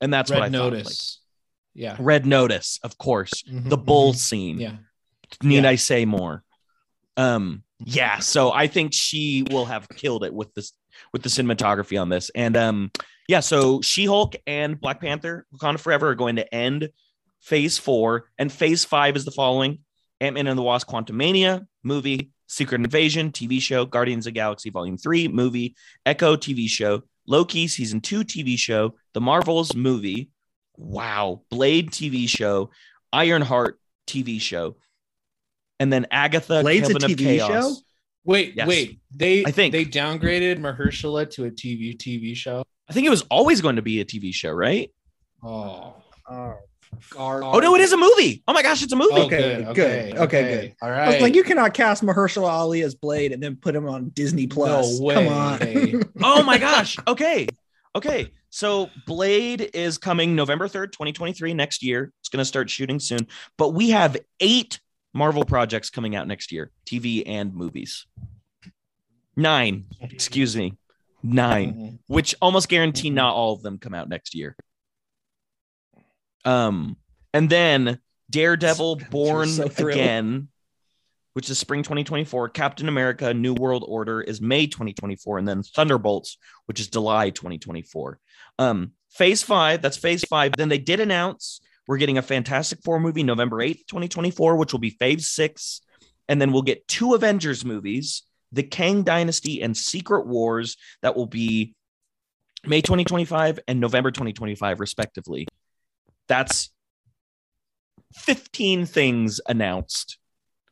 [0.00, 0.72] And that's what I Red thought.
[0.72, 1.20] Notice.
[1.74, 1.96] yeah.
[1.98, 3.42] Red Notice, of course.
[3.42, 4.16] Mhm, The bull mhm.
[4.16, 4.58] scene.
[4.60, 4.76] Yeah.
[5.42, 5.70] Need Yeah.
[5.70, 6.42] I say more?
[7.16, 8.18] Um, yeah.
[8.18, 10.72] So I think she will have killed it with this
[11.12, 12.30] with the cinematography on this.
[12.34, 12.90] And um,
[13.28, 13.40] yeah.
[13.40, 16.88] So She Hulk and Black Panther, Wakanda Forever, are going to end
[17.40, 19.78] Phase Four, and Phase Five is the following:
[20.20, 24.70] Ant Man and the Wasp: Quantumania movie, Secret Invasion TV show, Guardians of the Galaxy
[24.70, 25.74] Volume Three movie,
[26.04, 30.30] Echo TV show, Loki Season Two TV show, The Marvels movie.
[30.76, 32.70] Wow, Blade TV show,
[33.12, 34.76] Ironheart TV show,
[35.78, 37.48] and then Agatha Blade's a Coven of TV Chaos.
[37.50, 37.76] show?
[38.24, 38.66] Wait, Yes.
[38.68, 39.00] wait.
[39.14, 42.62] They I think- they downgraded Mahershala to a TV TV show.
[42.88, 44.90] I think it was always going to be a TV show, right?
[45.42, 45.96] Oh.
[46.28, 46.54] Oh,
[47.16, 48.42] Oh no, it is a movie.
[48.46, 49.10] Oh my gosh, it's a movie.
[49.14, 50.74] Oh, Okay, good, good, okay, good.
[50.82, 51.08] All right.
[51.08, 54.10] I was like, you cannot cast Mahershala Ali as Blade and then put him on
[54.10, 54.98] Disney Plus.
[55.00, 55.94] No Come way.
[55.94, 56.02] on.
[56.22, 56.96] oh my gosh.
[57.08, 57.48] Okay.
[57.96, 58.30] Okay.
[58.50, 62.12] So Blade is coming November 3rd, 2023, next year.
[62.20, 63.26] It's going to start shooting soon.
[63.56, 64.80] But we have eight
[65.14, 68.06] Marvel projects coming out next year, TV and movies.
[69.36, 70.76] Nine, excuse me.
[71.22, 71.98] Nine, Mhm.
[72.06, 74.56] which almost guarantee not all of them come out next year.
[76.44, 76.96] Um,
[77.32, 78.00] and then
[78.30, 79.64] Daredevil Born so.
[79.64, 80.48] Again,
[81.34, 82.48] which is spring 2024.
[82.50, 85.38] Captain America New World Order is May 2024.
[85.38, 88.18] And then Thunderbolts, which is July 2024.
[88.58, 90.52] Um, phase five, that's phase five.
[90.56, 94.80] Then they did announce we're getting a Fantastic Four movie November 8th, 2024, which will
[94.80, 95.80] be phase six.
[96.28, 98.22] And then we'll get two Avengers movies,
[98.52, 101.74] The Kang Dynasty and Secret Wars, that will be
[102.64, 105.48] May 2025 and November 2025, respectively.
[106.30, 106.70] That's
[108.14, 110.16] 15 things announced,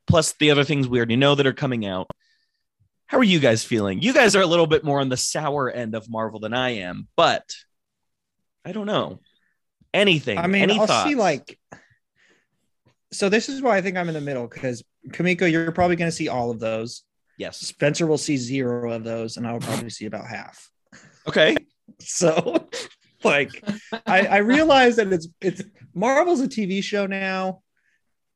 [0.06, 2.06] plus the other things we already know that are coming out.
[3.06, 4.00] How are you guys feeling?
[4.00, 6.76] You guys are a little bit more on the sour end of Marvel than I
[6.76, 7.42] am, but
[8.64, 9.18] I don't know.
[9.92, 10.38] Anything?
[10.38, 11.08] I mean, any I'll thoughts?
[11.08, 11.58] see like.
[13.10, 16.10] So this is why I think I'm in the middle because Kamiko, you're probably going
[16.10, 17.02] to see all of those.
[17.36, 17.56] yes.
[17.58, 20.70] Spencer will see zero of those, and I will probably see about half.
[21.26, 21.56] Okay.
[22.00, 22.68] So,
[23.24, 23.62] like,
[24.06, 25.62] I, I realize that it's it's
[25.94, 27.62] Marvel's a TV show now,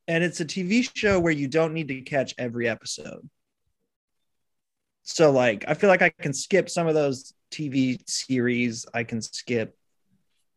[0.09, 3.29] and it's a TV show where you don't need to catch every episode.
[5.03, 8.87] So, like, I feel like I can skip some of those TV series.
[8.95, 9.77] I can skip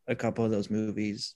[0.08, 1.34] a couple of those movies.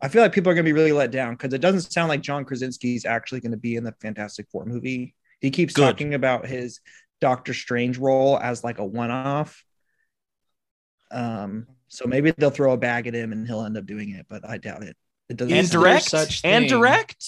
[0.00, 2.08] I feel like people are going to be really let down because it doesn't sound
[2.08, 5.14] like John Krasinski is actually going to be in the Fantastic Four movie.
[5.40, 5.82] He keeps Good.
[5.82, 6.80] talking about his
[7.20, 9.64] Doctor Strange role as like a one-off.
[11.10, 14.26] Um, so maybe they'll throw a bag at him and he'll end up doing it,
[14.28, 14.96] but I doubt it.
[15.28, 15.56] It doesn't.
[15.56, 16.04] And direct.
[16.04, 17.24] such And direct.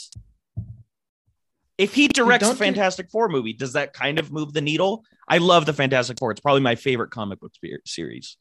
[1.79, 5.05] If he directs a Fantastic Four movie, does that kind of move the needle?
[5.29, 6.31] I love the Fantastic Four.
[6.31, 7.52] It's probably my favorite comic book
[7.85, 8.37] series.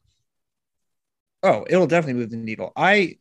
[1.42, 2.72] Oh, it'll definitely move the needle.
[2.74, 3.18] I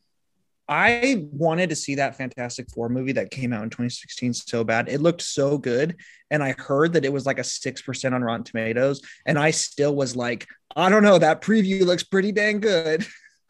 [0.67, 4.89] I wanted to see that Fantastic Four movie that came out in 2016 so bad.
[4.89, 5.97] It looked so good.
[6.31, 9.01] And I heard that it was like a 6% on Rotten Tomatoes.
[9.27, 13.05] And I still was like, I don't know, that preview looks pretty dang good.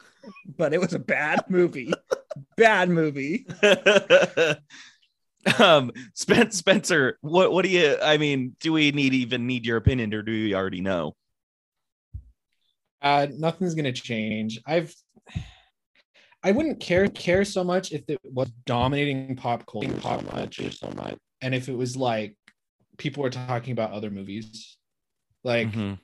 [0.56, 1.92] but it was a bad movie.
[2.56, 3.46] bad movie.
[5.58, 9.76] um Spen- Spencer, what what do you I mean, do we need even need your
[9.76, 11.14] opinion or do we already know?
[13.02, 14.60] Uh, nothing's gonna change.
[14.66, 14.94] I've
[16.42, 20.90] I wouldn't care care so much if it was dominating pop culture pop culture so
[20.96, 22.36] much, and if it was like
[22.98, 24.76] people were talking about other movies,
[25.44, 25.98] like Mhm.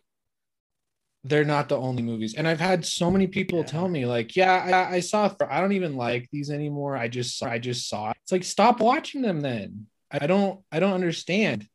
[1.25, 2.35] They're not the only movies.
[2.35, 3.65] And I've had so many people Yeah.
[3.67, 5.33] tell me like, yeah, I, I saw.
[5.49, 6.97] I don't even like these anymore.
[6.97, 8.11] I just I just saw.
[8.11, 8.17] It.
[8.23, 9.87] It's like stop watching them then.
[10.11, 11.69] I don't I don't understand.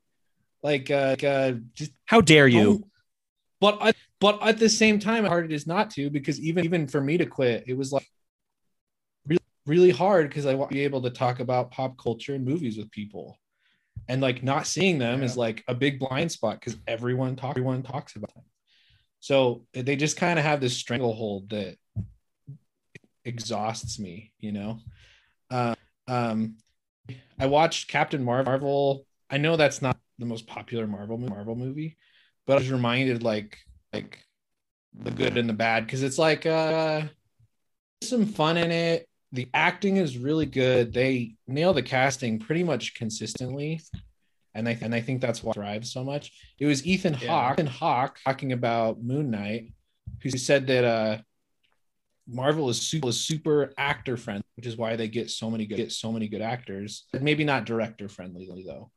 [0.63, 2.83] Like uh, like, uh just How dare you?
[3.59, 6.87] But I, but at the same time, hard it is not to because even even
[6.87, 8.07] for me to quit, it was like
[9.25, 12.45] really really hard because I want to be able to talk about pop culture and
[12.45, 13.39] movies with people.
[14.09, 17.81] and like not seeing them is like a big blind spot because everyone talk everyone
[17.83, 18.43] talks about them
[19.27, 21.75] so they just kind of have this stranglehold that
[23.25, 24.79] exhausts me you know?
[25.51, 25.75] Uh,
[26.07, 26.55] um
[27.37, 29.05] i watched captain marvel.
[29.29, 31.97] I know that's not the most popular marvel marvel movie
[32.45, 33.57] but i was reminded like
[33.91, 34.19] like
[34.93, 37.01] the good and the bad because it's like uh
[38.01, 39.07] some fun in it.
[39.33, 40.93] The acting is really good.
[40.93, 43.81] They nail the casting pretty much consistently
[44.57, 46.31] and I and I think that's why it thrives so much.
[46.59, 47.27] It was Ethan Yeah.
[47.29, 49.71] Hawke, Ethan Hawke talking about Moon Knight,
[50.23, 51.17] who said that uh,
[52.27, 55.77] Marvel is super, is super actor friendly, which is why they get so many good
[55.77, 57.05] get so many good actors.
[57.13, 58.91] Maybe not director friendly though.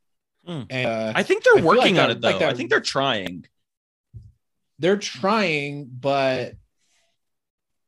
[0.46, 0.62] Hmm.
[0.70, 2.28] And uh, I think they're I working like on that- it though.
[2.30, 3.44] like that- I think they're trying.
[4.78, 6.54] they're trying, but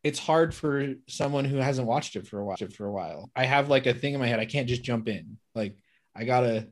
[0.05, 2.57] it's hard for someone who hasn't watched it for a while.
[2.61, 4.41] it For a while, I have like a thing in my head.
[4.41, 5.39] I can't just jump in.
[5.55, 5.77] Like
[6.15, 6.69] I gotta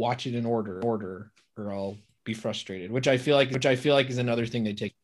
[0.00, 2.90] watch it in order, order, or I'll be frustrated.
[2.90, 4.94] Which I feel like, which I feel like is another thing they take.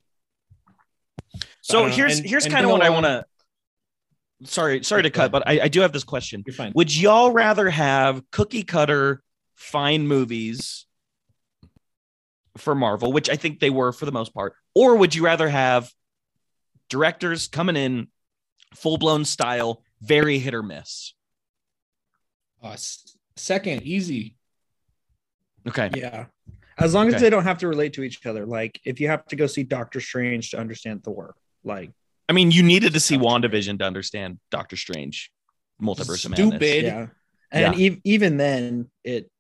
[1.61, 1.92] So know.
[1.92, 3.24] here's And- here's kind of what I want to.
[4.44, 6.42] Sorry, sorry to cut, but I, I do have this question.
[6.46, 6.72] You're fine.
[6.74, 9.22] Would y'all rather have cookie cutter
[9.54, 10.85] fine movies
[12.59, 15.48] for Marvel, which I think they were for the most part, or would you rather
[15.48, 15.90] have
[16.90, 18.09] directors coming in
[18.74, 21.14] full blown style, very hit or miss?
[22.62, 22.76] Uh,
[23.37, 24.36] second, easy.
[25.68, 25.90] Okay.
[25.94, 26.26] Yeah.
[26.79, 27.16] As long Okay.
[27.16, 28.44] as they don't have to relate to each other.
[28.46, 31.90] Like if you have to go see Doctor Strange to understand Thor, like
[32.29, 35.31] I mean, you needed to see WandaVision to understand Doctor Strange,
[35.81, 36.48] Multiverse of Madness.
[36.48, 36.85] Stupid.
[36.85, 37.07] yeah.
[37.52, 37.87] And Yeah.
[37.92, 39.31] ev- even then it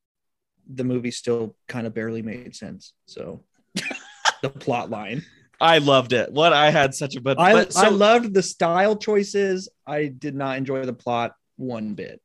[0.68, 2.92] the movie still kind of barely made sense.
[3.06, 3.44] So
[4.42, 5.22] the plot line.
[5.60, 6.32] I loved it.
[6.32, 9.68] What I had such a but, I, but so, I loved the style choices.
[9.86, 12.20] I did not enjoy the plot one bit.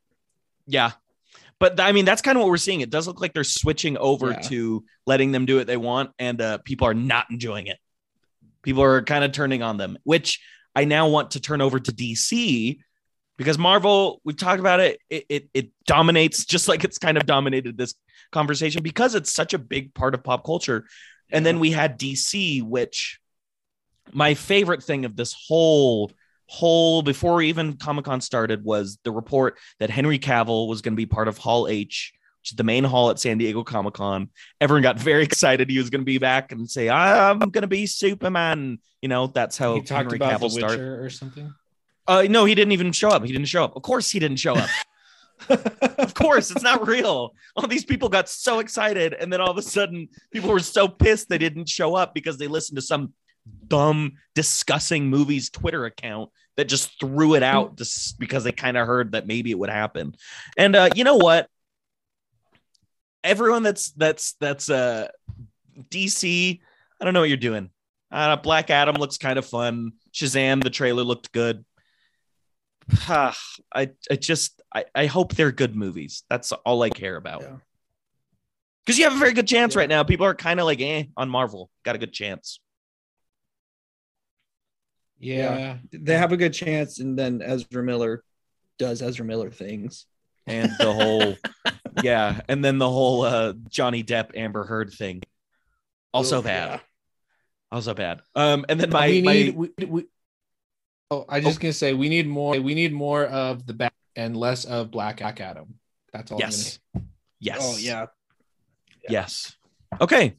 [0.67, 0.91] Yeah.
[1.61, 2.81] But I mean, that's kind of what we're seeing.
[2.81, 4.39] It does look like they're switching over Yeah.
[4.49, 7.77] to letting them do what they want, and uh, people are not enjoying it.
[8.63, 10.41] People are kind of turning on them, which
[10.75, 12.79] I now want to turn over to DC
[13.37, 17.27] because Marvel, we've talked about it, it, it, it dominates just like it's kind of
[17.27, 17.93] dominated this
[18.31, 20.85] conversation because it's such a big part of pop culture.
[21.31, 23.19] And then we had DC, which
[24.11, 26.11] my favorite thing of this whole
[26.51, 30.97] whole before even Comic Con started was the report that Henry Cavill was going to
[30.97, 32.11] be part of Hall H,
[32.41, 34.27] which is the main hall at San Diego Comic Con.
[34.59, 37.67] Everyone got very excited he was going to be back and say, "I'm going to
[37.67, 40.81] be Superman." You know, that's how he talked Henry about Cavill The started.
[40.81, 41.53] Or something.
[42.05, 43.23] Uh, no, he didn't even show up.
[43.23, 43.77] He didn't show up.
[43.77, 44.69] Of course, he didn't show up.
[45.99, 47.33] of course, it's not real.
[47.55, 50.89] All these people got so excited, and then all of a sudden, people were so
[50.89, 53.13] pissed they didn't show up because they listened to some
[53.67, 58.85] dumb discussing movies Twitter account that just threw it out just because they kind of
[58.85, 60.15] heard that maybe it would happen.
[60.57, 61.47] And uh, you know what?
[63.23, 65.07] Everyone that's that's that's uh
[65.89, 66.59] DC,
[66.99, 67.69] I don't know what you're doing.
[68.11, 69.93] Uh, Black Adam looks kind of fun.
[70.13, 71.63] Shazam, the trailer looked good.
[73.07, 73.33] I
[73.73, 76.23] I just I, I hope they're good movies.
[76.29, 77.41] That's all I care about.
[77.41, 77.55] Yeah.
[78.85, 79.81] Because you have a very good chance Yeah.
[79.81, 80.03] right now.
[80.03, 81.69] People are kind of like, eh, on Marvel.
[81.85, 82.59] Got a good chance.
[85.21, 85.77] Yeah.
[85.91, 88.23] They have a good chance, and then Ezra Miller
[88.79, 90.05] does Ezra Miller things.
[90.47, 91.35] And the whole
[92.03, 95.21] yeah, and then the whole uh Johnny Depp Amber Heard thing.
[96.13, 96.69] Also Ugh, bad.
[96.69, 96.79] yeah.
[97.71, 98.21] Also bad.
[98.35, 99.53] Um and then my, we my.
[99.55, 100.05] We, we,
[101.11, 102.59] oh, I just gonna say we need more.
[102.59, 105.75] We need more of the back and less of Black Black Adam.
[106.11, 106.39] That's all.
[106.39, 106.79] yes.
[107.39, 107.59] Yes.
[107.61, 108.07] Oh yeah.
[109.07, 109.55] Yes.
[109.99, 110.35] Okay.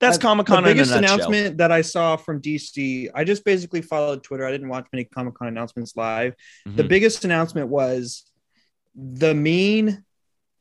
[0.00, 4.22] That's Comic Con The biggest announcement that I saw from DC, I just basically followed
[4.24, 4.46] Twitter.
[4.46, 6.34] I didn't watch many Comic Con announcements live.
[6.64, 6.88] The Mhm.
[6.88, 8.24] biggest announcement was
[8.94, 10.04] the mean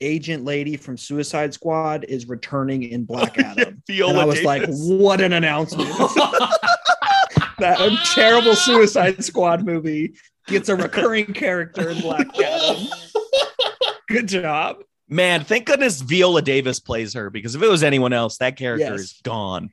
[0.01, 3.81] agent lady from Suicide Squad is returning in Black Adam.
[3.87, 5.89] Viola and I was like, what an announcement.
[7.59, 7.77] that
[8.13, 10.15] terrible Suicide Squad movie
[10.47, 12.87] gets a recurring character in Black Adam.
[14.07, 14.77] Good job.
[15.09, 18.91] Man, thank goodness Viola Davis plays her because if it was anyone else, that character
[18.91, 18.99] Yes.
[18.99, 19.71] is gone.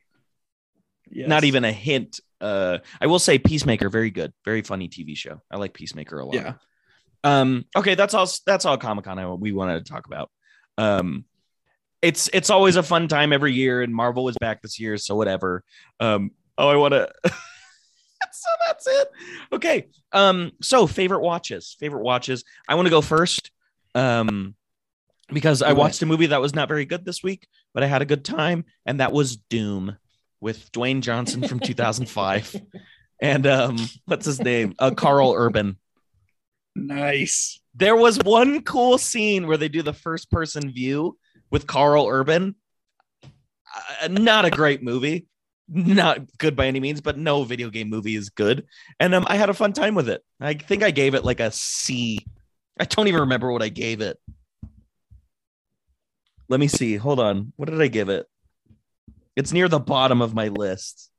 [1.09, 1.29] Yes.
[1.29, 2.19] Not even a hint.
[2.41, 5.41] Uh, I will say Peacemaker, very good, very funny TV show.
[5.51, 6.35] I like Peacemaker a lot.
[6.35, 6.53] Yeah.
[7.23, 8.27] Um, okay, that's all.
[8.45, 10.29] That's all Comic Con we wanted to talk about.
[10.77, 11.25] Um,
[12.01, 15.15] it's it's always a fun time every year, and Marvel was back this year, so
[15.15, 15.63] whatever.
[15.99, 17.09] Um, oh, I want to.
[17.25, 19.07] so that's it.
[19.51, 19.87] Okay.
[20.11, 22.43] Um, so favorite watches, favorite watches.
[22.67, 23.51] I want to go first.
[23.95, 24.55] Um,
[25.29, 28.01] because I watched a movie that was not very good this week, but I had
[28.01, 29.97] a good time, and that was Doom
[30.39, 32.61] with Dwayne Johnson from 2005,
[33.21, 34.75] and um, what's his name?
[34.79, 35.77] Uh, Karl Urban.
[36.75, 37.59] Nice.
[37.75, 41.17] There was one cool scene where they do the first person view
[41.49, 42.55] with Karl Urban.
[43.23, 45.27] Uh, not a great movie,
[45.67, 48.65] not good by any means, but no video game movie is good.
[48.99, 50.23] And um, I had a fun time with it.
[50.39, 52.25] I think I gave it like a C.
[52.79, 54.17] I don't even remember what I gave it.
[56.49, 56.95] Let me see.
[56.95, 57.53] Hold on.
[57.55, 58.25] What did I give it?
[59.35, 61.11] It's near the bottom of my list.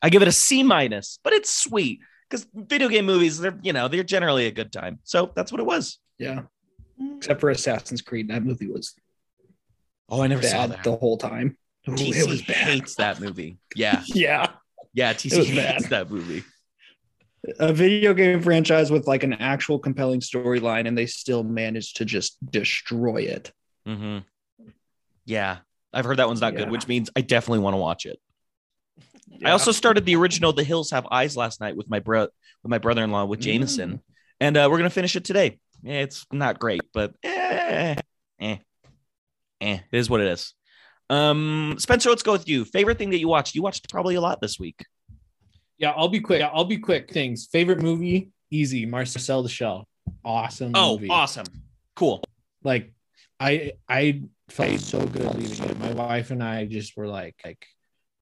[0.00, 3.72] I give it a C minus, but it's sweet because video game movies, they're you
[3.72, 4.98] know they're generally a good time.
[5.04, 5.98] So that's what it was.
[6.18, 6.42] Yeah.
[7.16, 8.94] Except for Assassin's Creed, that movie was
[10.08, 10.84] Oh, I never saw that.
[10.84, 11.56] the whole time.
[11.88, 12.56] Ooh, TC it was bad.
[12.56, 13.58] hates that movie.
[13.74, 14.48] Yeah, Yeah.
[14.92, 15.12] yeah.
[15.14, 15.90] TC hates bad.
[15.90, 16.44] that movie.
[17.58, 22.04] A video game franchise with like an actual compelling storyline, and they still managed to
[22.04, 23.52] just destroy it.
[23.86, 24.18] Hmm
[25.24, 25.58] Yeah,
[25.92, 28.18] I've heard that one's not good, which means I definitely want to watch it.
[29.44, 32.70] I also started the original The Hills Have Eyes last night with my bro with
[32.70, 34.00] my brother-in-law with Jameson,
[34.40, 35.58] and uh, we're gonna finish it today.
[35.82, 37.96] Yeah, it's not great, but eh,
[38.40, 38.56] eh,
[39.60, 40.54] eh, it is what it is.
[41.10, 42.64] Um, Spencer, let's go with you.
[42.64, 43.54] Favorite thing that you watched?
[43.54, 44.86] You watched probably a lot this week.
[45.78, 46.42] Yeah, I'll be quick.
[46.42, 47.10] I'll be quick.
[47.10, 47.48] Things.
[47.50, 48.30] Favorite movie?
[48.50, 48.86] Easy.
[48.86, 49.88] Marcel the Shell.
[50.24, 51.08] Awesome Oh, movie.
[51.10, 51.46] awesome,
[51.96, 52.22] cool.
[52.62, 52.92] Like,
[53.42, 55.78] I I felt so good leaving it.
[55.78, 57.66] My wife and I just were like like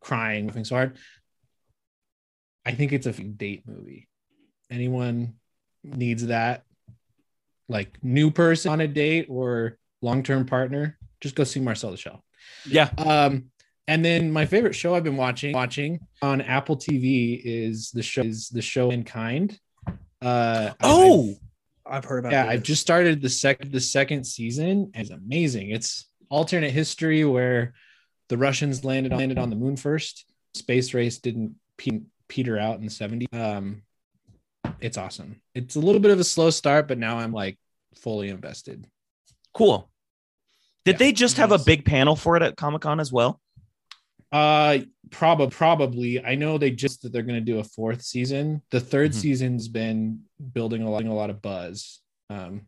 [0.01, 0.97] crying, laughing so hard.
[2.65, 4.09] I think it's a date movie.
[4.71, 5.35] Anyone
[5.83, 6.65] needs that,
[7.69, 11.97] like new person on a date or long term partner, just go see Marcel the
[11.97, 12.25] Shell.
[12.65, 13.51] Yeah, Um,
[13.87, 18.23] and then my favorite show I've been watching watching on Apple TV is the show
[18.23, 19.59] is the show in kind.
[20.23, 21.35] Uh, Oh,
[21.91, 22.53] I've heard about yeah, this.
[22.53, 24.91] I've just started the second the second season.
[24.95, 25.71] and It's amazing.
[25.71, 27.75] It's alternate history where
[28.29, 30.25] the Russians landed landed on the moon first.
[30.55, 33.27] Space race didn't pe- peter out in the 70s.
[33.35, 33.83] Um,
[34.81, 35.41] it's awesome.
[35.55, 37.59] It's a little bit of a slow start, but now I'm like
[37.97, 38.87] fully invested.
[39.53, 39.91] cool.
[40.85, 43.41] Did Yeah, they just have a big panel for it at Comic Con as well?
[44.33, 44.79] Uh,
[45.11, 46.25] probably, probably.
[46.25, 48.63] I know they just that they're going to do a fourth season.
[48.71, 49.15] The 3rd Mhm.
[49.15, 52.01] season's been building a lot, a lot of buzz.
[52.29, 52.67] Um,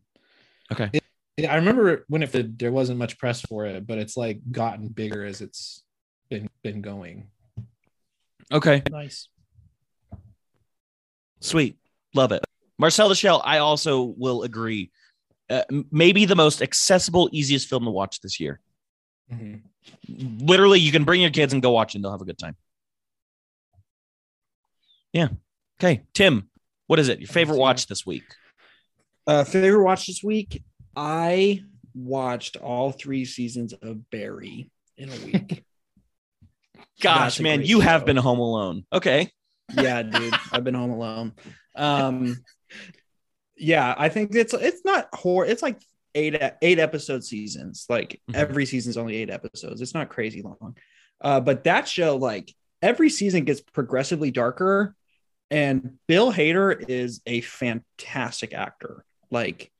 [0.73, 0.91] Okay.
[0.93, 1.05] it-
[1.37, 4.89] it- I remember when it there wasn't much press for it, but it's like gotten
[4.89, 5.85] bigger as it's
[6.29, 7.31] been been going.
[8.51, 9.29] Okay, nice.
[11.41, 11.77] sweet,
[12.15, 12.45] love it.
[12.79, 13.43] Marcel the Shell.
[13.45, 14.91] I also will agree.
[15.51, 18.61] Uh, maybe the most accessible, easiest film to watch this year.
[19.33, 19.63] Mhm.
[20.41, 22.57] Literally, you can bring your kids and go watch and they'll have a good time.
[25.13, 25.29] Yeah.
[25.81, 26.49] Okay, Tim,
[26.87, 27.19] what is it?
[27.21, 28.25] Your favorite watch this week?
[29.27, 30.63] Uh, favorite watch this week?
[30.95, 31.63] I
[31.95, 35.65] watched all three seasons of Barry in a week.
[37.01, 38.85] Gosh, a man, you have been home alone.
[38.93, 39.31] Okay.
[39.75, 41.33] yeah, dude, I've been home alone.
[41.75, 42.37] Um,
[43.57, 45.47] yeah, I think it's it's not horror.
[45.47, 45.81] It's like
[46.15, 47.87] eight eight episode seasons.
[47.89, 48.35] Like Mhm.
[48.35, 49.81] every season's only eight episodes.
[49.81, 50.77] It's not crazy long.
[51.21, 54.95] Uh, but that show, like every season, gets progressively darker.
[55.51, 59.05] And Bill Hader is a fantastic actor.
[59.31, 59.71] Like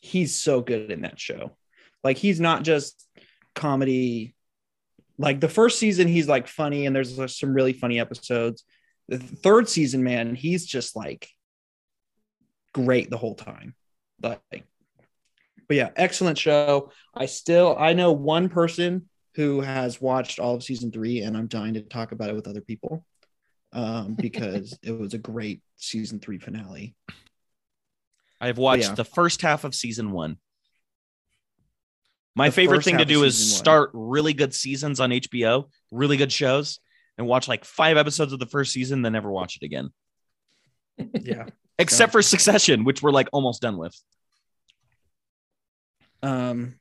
[0.00, 1.56] he's so good in that show.
[2.04, 3.08] Like he's not just
[3.54, 4.34] comedy.
[5.18, 8.64] Like the first season, he's like funny, and there's like, some really funny episodes.
[9.08, 11.28] The third season, man, he's just like
[12.72, 13.74] great the whole time.
[14.22, 14.64] Like,
[15.68, 16.90] but yeah, excellent show.
[17.14, 21.46] I still I know one person who has watched all of season three, and I'm
[21.46, 23.04] dying to talk about it with other people
[23.72, 26.94] um, because it was a great season three finale.
[28.40, 28.94] I've watched yeah.
[28.94, 30.36] the first half of season one.
[32.34, 33.58] My The favorite thing to do is season one.
[33.58, 36.80] start really good seasons on HBO, really good shows,
[37.18, 39.90] and watch like five episodes of the first season, then never watch it again.
[41.20, 41.46] Yeah.
[41.78, 43.98] Except for Succession, which we're like almost done with.
[46.22, 46.78] Um,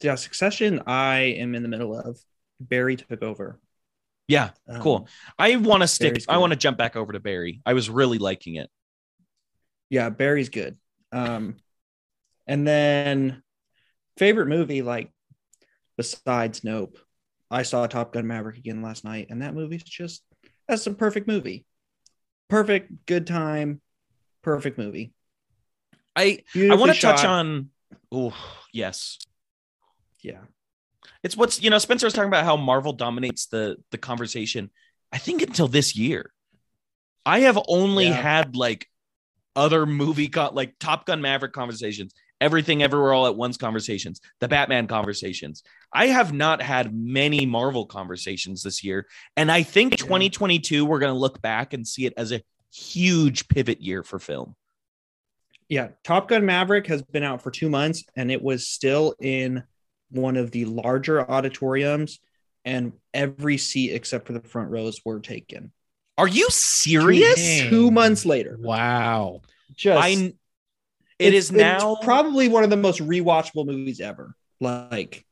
[0.00, 0.82] yeah, Succession.
[0.86, 2.18] I am in the middle of.
[2.60, 3.58] Barry took over.
[4.28, 5.08] Yeah, Um, cool.
[5.38, 6.12] I want to stick.
[6.12, 7.60] Barry's I want to jump back over to Barry.
[7.66, 8.70] I was really liking it.
[9.90, 10.78] yeah barry's good
[11.12, 11.56] um
[12.46, 13.42] and then
[14.16, 15.10] favorite movie like
[15.96, 16.98] besides nope
[17.50, 20.22] i saw top gun maverick again last night and that movie's just
[20.68, 21.66] that's a perfect movie
[22.48, 23.80] perfect good time
[24.42, 25.12] perfect movie
[26.14, 27.70] I I want to touch on.
[28.10, 28.34] Oh
[28.72, 29.18] yes,
[30.22, 30.40] yeah
[31.24, 31.78] it's what's you know.
[31.78, 34.70] Spencer was talking about how Marvel dominates the the conversation.
[35.12, 36.32] I think until this year,
[37.26, 38.12] I have only Yeah.
[38.14, 38.88] had like
[39.54, 44.48] other movie co- like Top Gun Maverick conversations, everything everywhere all at once conversations, the
[44.48, 45.62] Batman conversations.
[45.92, 51.12] I have not had many Marvel conversations this year, and I think 2022 we're going
[51.12, 54.54] to look back and see it as a huge pivot year for film.
[55.72, 59.62] Yeah top gun maverick has been out for two months and it was still in
[60.10, 62.20] one of the larger auditoriums,
[62.66, 65.72] and every seat except for the front rows were taken.
[66.18, 67.36] Are you serious?
[67.36, 67.70] Dang.
[67.70, 69.40] Two months later, Wow.
[69.74, 70.34] just I.
[71.18, 74.34] It's- now probably one of the most rewatchable movies ever.
[74.60, 75.24] Like,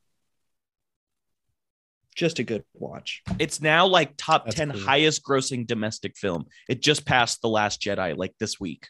[2.15, 3.21] just a good watch.
[3.39, 4.81] It's now like top That's 10 cool.
[4.81, 6.45] highest grossing domestic film.
[6.67, 8.87] It just passed The Last Jedi like this week.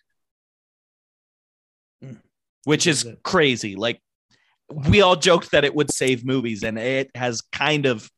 [2.63, 3.75] Which is crazy.
[3.75, 4.01] Like
[4.69, 8.09] we all joked that it would save movies and it has kind of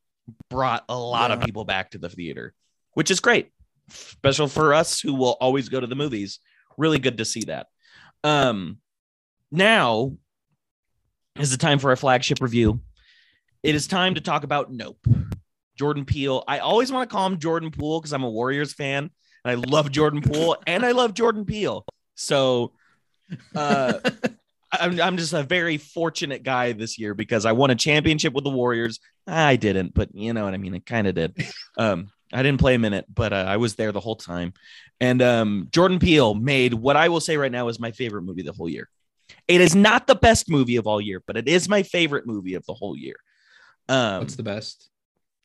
[0.50, 2.54] brought a lot of people back to the theater,
[2.94, 3.52] which is great.
[3.90, 6.40] Special for us who will always go to the movies.
[6.78, 7.68] Really good to see that.
[8.24, 8.80] Um
[9.52, 10.18] now
[11.40, 12.82] is the time for our flagship review.
[13.64, 15.00] It is time to talk about Nope.
[15.76, 16.44] Jordan Peele.
[16.48, 19.10] I always want to call him Jordan Poole because I'm a Warriors fan
[19.44, 21.86] and I love Jordan Poole and I love Jordan Peele.
[22.16, 22.74] So
[23.56, 24.00] uh,
[24.80, 28.44] I'm, I'm just a very fortunate guy this year because I won a championship with
[28.44, 29.00] the Warriors.
[29.28, 30.74] I didn't, but you know what I mean?
[30.74, 31.46] I kind of did.
[31.78, 34.54] Um, I didn't play a minute, but uh, I was there the whole time.
[35.00, 38.42] And um, Jordan Peele made what I will say right now is my favorite movie
[38.42, 38.90] the whole year.
[39.48, 42.56] It is not the best movie of all year, but it is my favorite movie
[42.56, 43.16] of the whole year.
[43.90, 44.90] Um, What's the best?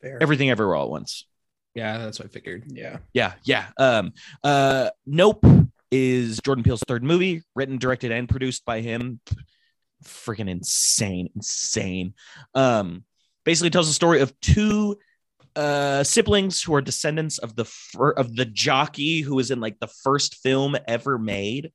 [0.00, 0.18] Fair.
[0.22, 1.26] Everything Everywhere All at Once.
[1.74, 2.64] Yeah, that's what I figured.
[2.68, 2.98] yeah.
[3.12, 3.66] Yeah, yeah.
[3.76, 4.12] Um,
[4.42, 5.44] uh, Nope
[5.90, 9.20] is Jordan Peele's third movie, written, directed, and produced by him.
[10.04, 12.14] Freaking insane, insane.
[12.54, 13.04] Um,
[13.44, 14.98] basically tells the story of two
[15.56, 19.78] uh siblings who are descendants of the fir- of the jockey who was in like
[19.80, 21.72] the first film ever made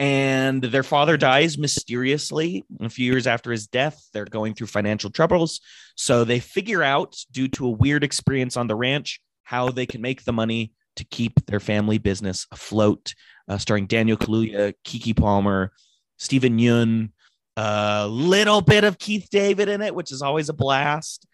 [0.00, 5.08] and their father dies mysteriously a few years after his death they're going through financial
[5.08, 5.60] troubles
[5.94, 10.00] so they figure out due to a weird experience on the ranch how they can
[10.00, 13.14] make the money to keep their family business afloat
[13.48, 15.72] uh, starring daniel kaluuya Keke Palmer
[16.18, 17.10] Steven Yeun
[17.56, 21.26] a little bit of keith david in it which is always a blast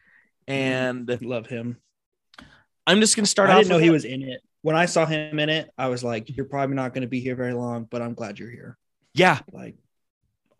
[0.46, 1.76] and Love him.
[2.86, 4.40] i'm just going to start I off didn't know he was in it.
[4.62, 7.20] When I saw him in it, I was like, "You're probably not going to be
[7.20, 8.76] here very long, but I'm glad you're here."
[9.14, 9.76] yeah Like,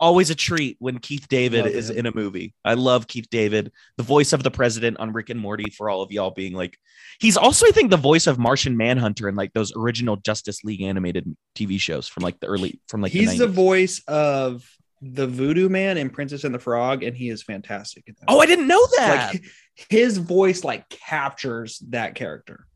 [0.01, 1.99] always a treat when Keith David Love is him.
[1.99, 2.55] in a movie.
[2.65, 5.71] I love Keith David, the voice of the president on Rick and Morty.
[5.71, 6.79] For all of y'all being like,
[7.21, 10.83] he's also I think the voice of Martian Manhunter in like those original Justice League
[10.83, 14.69] animated TV shows from like the early from like he's the the voice of
[15.03, 18.13] the Voodoo Man in Princess and the Frog, and he is fantastic.
[18.29, 19.35] Oh, I didn't know that.
[19.35, 19.45] like
[19.89, 22.67] his voice like captures that character.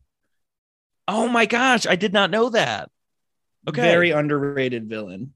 [1.09, 2.91] oh my gosh, I did not know that.
[3.69, 5.33] Okay, Very underrated villain.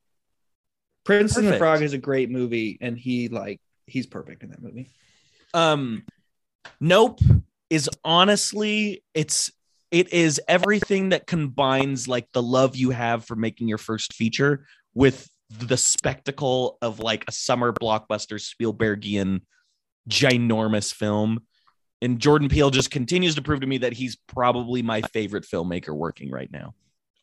[1.09, 4.63] Princess and the Frog is a great movie, and he like he's perfect in that
[4.63, 4.91] movie.
[5.55, 6.05] um
[6.79, 7.21] nope
[7.71, 9.51] is honestly it's
[9.91, 14.67] it is everything that combines like the love you have for making your first feature
[14.93, 19.41] with the spectacle of like a summer blockbuster spielbergian
[20.11, 21.41] ginormous film.
[22.03, 25.95] And jordan peele just continues to prove to me that he's probably my favorite filmmaker
[25.97, 26.75] working right now.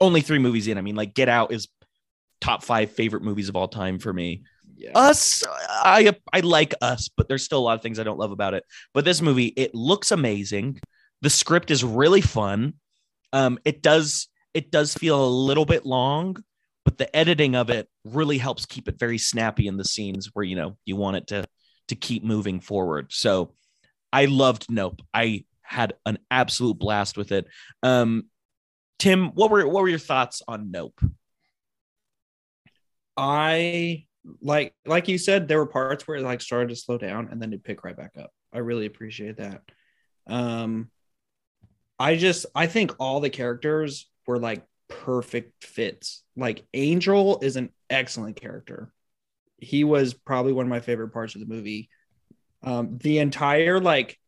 [0.02, 1.68] Only three movies in i mean like get out is
[2.42, 4.44] top five favorite movies of all time for me.
[4.78, 4.92] Yeah.
[4.94, 8.32] us i i like us but there's still a lot of things i don't love
[8.32, 8.66] about it.
[8.94, 10.80] But this movie it looks amazing.
[11.22, 12.74] The script is really fun.
[13.32, 16.44] Um it does it does feel a little bit long
[16.84, 20.44] but the editing of it really helps keep it very snappy in the scenes where
[20.44, 21.46] you know you want it to
[21.88, 23.14] to keep moving forward.
[23.14, 23.54] So
[24.12, 25.02] i loved nope.
[25.14, 27.48] I had an absolute blast with it.
[27.82, 28.26] Um
[29.00, 31.00] tim what were what were your thoughts on nope
[33.18, 34.06] I
[34.42, 37.42] like like you said, there were parts where it like started to slow down and
[37.42, 38.32] then it pick right back up.
[38.54, 39.62] I really appreciate that.
[40.28, 40.90] Um
[42.00, 46.24] I just I think all the characters were like perfect fits.
[46.36, 48.92] Like Angel is an excellent character.
[49.58, 51.90] He was probably one of my favorite parts of the movie.
[52.64, 54.20] Um the entire like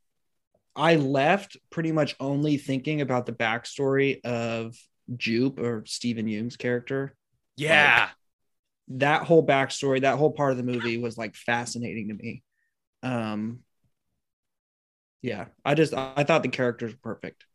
[0.76, 4.76] I left pretty much only thinking about the backstory of
[5.16, 7.16] Jupe or Steven Yeun's character
[7.56, 8.10] yeah
[8.90, 12.44] that whole backstory, that whole part of the movie was like fascinating to me.
[13.04, 13.60] Um,
[15.22, 17.46] yeah, I just I thought the characters were perfect.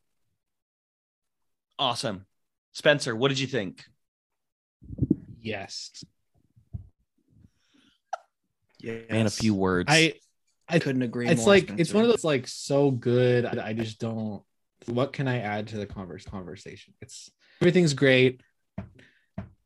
[1.78, 2.26] awesome
[2.72, 3.84] spencer what did you think
[5.40, 6.04] Yes.
[8.80, 10.14] Yeah, man a few words I
[10.68, 11.26] I couldn't agree.
[11.28, 11.80] it's more, like Spencer.
[11.80, 13.44] it's one of those like so good.
[13.44, 14.42] I, I just don't.
[14.86, 16.94] What can I add to the converse conversation?
[17.02, 17.30] It's
[17.60, 18.40] everything's great,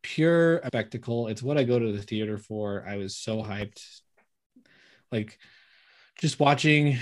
[0.07, 1.27] pure spectacle.
[1.27, 2.85] It's what I go to the theater for.
[2.87, 3.83] I was so hyped,
[5.11, 5.39] like
[6.21, 6.99] just watching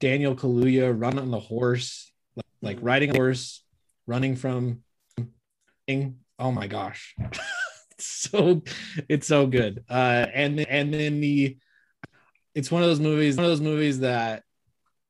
[0.00, 3.62] Daniel Kaluuya run on the horse, like, like riding a horse,
[4.08, 4.82] running from.
[6.38, 7.14] Oh my gosh,
[8.00, 8.62] so
[9.08, 9.84] it's so good.
[9.88, 11.56] Uh, and and then the
[12.56, 14.42] it's one of those movies, one of those movies that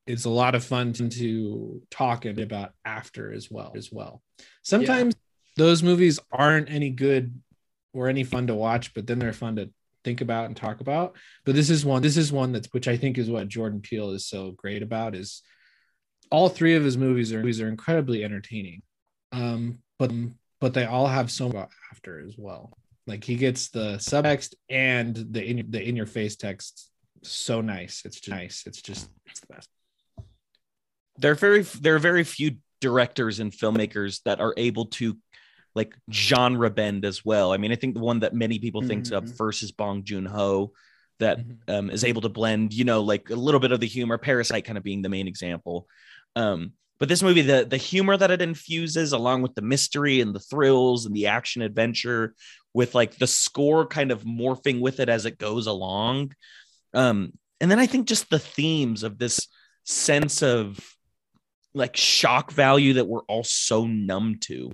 [0.07, 4.23] it's a lot of fun to, to talk about after as well as well.
[4.63, 5.26] Sometimes yeah.
[5.57, 7.41] Those movies aren't any good
[7.93, 9.71] or any fun to watch, but then they're fun to
[10.05, 11.17] think about and talk about.
[11.45, 14.11] But this is one, this is one that's which I think is what Jordan Peele
[14.11, 15.43] is so great about is
[16.31, 18.83] all three of his movies are movies are incredibly entertaining.
[19.33, 20.13] Um, but
[20.61, 22.77] but they all have so much after as well.
[23.07, 26.91] Like he gets the subtext and the in the in your face text
[27.23, 28.03] so nice.
[28.05, 28.65] It's just nice.
[28.67, 29.69] It's just it's the best.
[31.19, 35.17] There are very there are very few directors and filmmakers that are able to
[35.77, 37.53] like genre bend as well.
[37.53, 39.03] I mean, I think the one that many people mm-hmm.
[39.03, 40.73] think of first is Bong Joon Ho,
[41.21, 41.73] that mm-hmm.
[41.73, 44.17] um, is able to blend, you know, like a little bit of the humor.
[44.17, 45.87] Parasite kind of being the main example.
[46.35, 50.35] Um, but this movie, the the humor that it infuses, along with the mystery and
[50.35, 52.35] the thrills and the action adventure,
[52.73, 56.33] with like the score kind of morphing with it as it goes along.
[56.95, 59.47] Um, and then I think just the themes of this
[59.85, 60.81] sense of
[61.75, 64.73] like shock value that we're all so numb to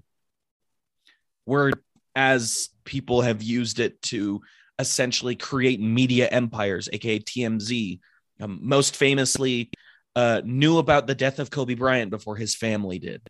[1.44, 1.72] where
[2.14, 4.40] as people have used it to
[4.78, 8.00] essentially create media empires, aka TMZ.
[8.40, 9.70] Um, most famously,
[10.16, 13.22] uh, knew about the death of Kobe Bryant before his family did.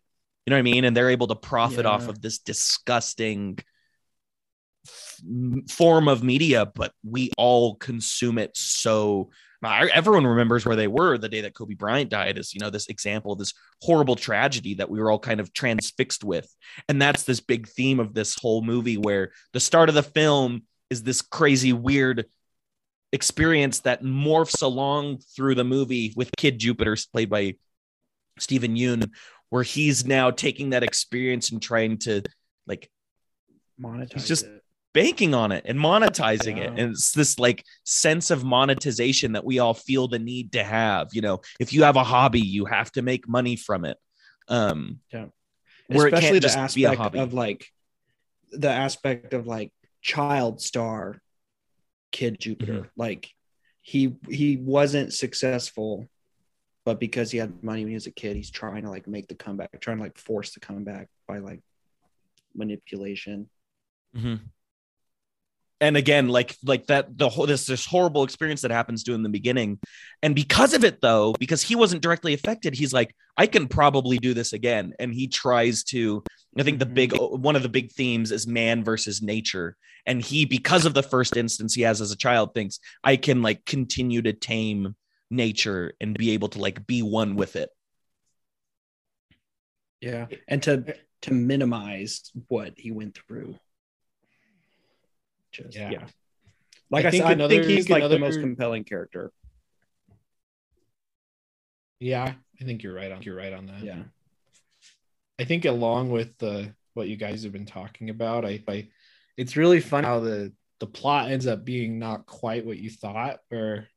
[0.45, 0.85] You know what I mean?
[0.85, 1.91] And they're able to profit yeah.
[1.91, 3.59] off of this disgusting
[4.85, 5.21] f-
[5.69, 9.29] form of media, but we all consume it so
[9.63, 12.87] everyone remembers where they were the day that Kobe Bryant died is, you know, this
[12.87, 16.53] example of this horrible tragedy that we were all kind of transfixed with.
[16.89, 20.63] And that's this big theme of this whole movie where the start of the film
[20.89, 22.25] is this crazy, weird
[23.11, 27.55] experience that morphs along through the movie with Kid Jupiter, played by
[28.39, 29.11] Steven Yeun,
[29.49, 32.23] where he's now taking that experience and trying to
[32.65, 32.89] like
[33.79, 34.62] monetize just it
[34.93, 36.63] banking on it and monetizing yeah.
[36.63, 36.69] it.
[36.69, 41.09] And it's this like sense of monetization that we all feel the need to have.
[41.13, 43.97] You know, if you have a hobby, you have to make money from it.
[44.47, 45.25] Um, yeah.
[45.87, 47.67] Where Especially the aspect of like
[48.51, 49.71] the aspect of like
[50.01, 51.21] child star
[52.11, 52.73] kid Jupiter.
[52.73, 52.87] Mm-hmm.
[52.95, 53.29] Like
[53.81, 56.07] he he wasn't successful,
[56.85, 59.27] but because he had money when he was a kid, he's trying to like make
[59.27, 61.61] the comeback, trying to like force the comeback by like
[62.55, 63.49] manipulation.
[64.15, 64.35] Mm-hmm
[65.81, 69.17] and again like like that the whole this this horrible experience that happens to him
[69.17, 69.79] in the beginning.
[70.21, 74.17] And because of it though because he wasn't directly affected he's like i can probably
[74.17, 74.93] do this again.
[74.99, 76.23] And he tries to
[76.57, 77.41] i think the big mm-hmm.
[77.41, 79.75] one of the big themes is man versus nature.
[80.05, 83.41] And he because of the first instance he has as a child thinks i can
[83.41, 84.95] like continue to tame
[85.29, 87.69] nature and be able to like be one with it.
[89.99, 90.27] Yeah.
[90.47, 93.55] And to to minimize what he went through
[95.53, 95.91] just yeah.
[95.91, 96.05] yeah.
[96.89, 99.31] Like I, I think, said, another, I think he's like another, the most compelling character.
[101.99, 103.83] Yeah, I think you're right on you're right on that.
[103.83, 104.03] Yeah.
[105.39, 108.89] I think along with the what you guys have been talking about, I, I
[109.37, 113.39] it's really fun how the the plot ends up being not quite what you thought
[113.51, 113.87] or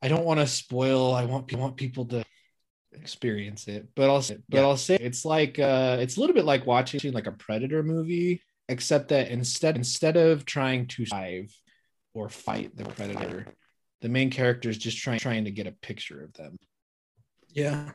[0.00, 1.14] I don't want to spoil.
[1.14, 2.24] I want I want people to
[2.92, 4.60] experience it, but I'll but yeah.
[4.62, 8.42] I'll say it's like uh it's a little bit like watching like a predator movie
[8.72, 11.54] except that instead instead of trying to survive
[12.14, 13.46] or fight the predator,
[14.00, 16.58] the main character is just trying trying to get a picture of them.
[17.48, 17.92] Yeah.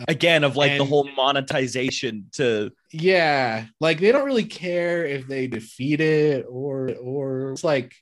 [0.00, 5.04] Uh, Again, of like and, the whole monetization to yeah, like they don't really care
[5.04, 7.94] if they defeat it or or it's like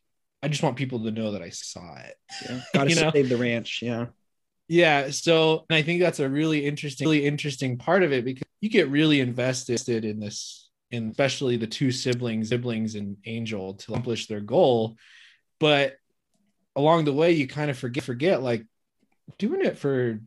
[0.42, 2.14] I just want people to know that I saw it.
[2.44, 3.22] Yeah, gotta you save know?
[3.22, 3.80] the ranch.
[3.80, 4.06] Yeah.
[4.68, 5.10] Yeah.
[5.10, 8.68] So and I think that's a really interesting, really interesting part of it because you
[8.68, 14.26] get really invested in this and especially the two siblings, siblings and Angel to accomplish
[14.26, 14.96] their goal.
[15.58, 15.96] But
[16.74, 18.64] along the way, you kind of forget forget like
[19.38, 20.20] doing it for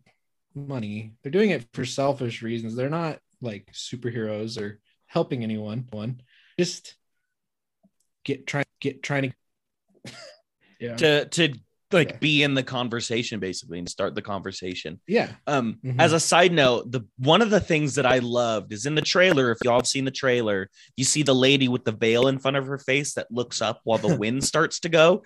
[0.55, 1.13] money.
[1.21, 2.75] They're doing it for selfish reasons.
[2.75, 5.87] They're not like superheroes or helping anyone.
[5.91, 6.21] One
[6.59, 6.95] just
[8.25, 9.33] get trying get trying
[10.03, 10.11] to
[10.79, 11.53] yeah to to
[11.91, 12.17] like yeah.
[12.17, 14.99] be in the conversation basically and start the conversation.
[15.07, 15.31] Yeah.
[15.47, 15.99] Um mm-hmm.
[15.99, 19.01] as a side note, the one of the things that I loved is in the
[19.01, 22.39] trailer, if y'all have seen the trailer, you see the lady with the veil in
[22.39, 25.23] front of her face that looks up while the wind starts to go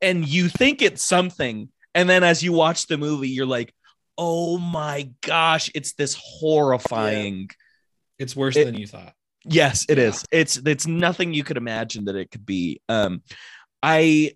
[0.00, 3.72] and you think it's something and then as you watch the movie you're like,
[4.18, 7.54] "Oh my gosh, it's this horrifying." Yeah.
[8.18, 9.12] It's worse it, than you thought.
[9.44, 10.04] Yes, it yeah.
[10.04, 10.24] is.
[10.30, 12.80] It's it's nothing you could imagine that it could be.
[12.88, 13.22] Um
[13.82, 14.32] I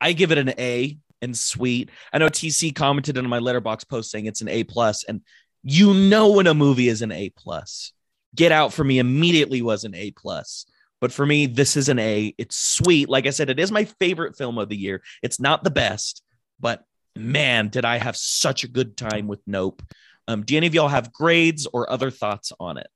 [0.00, 1.90] I give it an A and sweet.
[2.12, 5.22] I know TC commented on my Letterboxd post saying it's an A plus, and
[5.62, 7.92] you know when a movie is an A plus.
[8.34, 10.66] Get Out for me immediately was an A plus.
[11.00, 12.34] But for me, this is an A.
[12.38, 13.08] It's sweet.
[13.08, 15.02] Like I said, it is my favorite film of the year.
[15.22, 16.22] It's not the best,
[16.58, 16.84] but
[17.14, 19.82] man, did I have such a good time with Nope.
[20.26, 22.88] Um, do any of y'all have grades or other thoughts on it?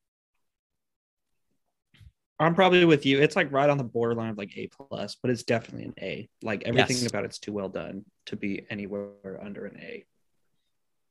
[2.43, 3.21] I'm probably with you.
[3.21, 6.29] It's like right on the borderline of like A plus, but it's definitely an A.
[6.43, 7.07] Like everything Yes.
[7.07, 10.05] about it's too well done to be anywhere under an A.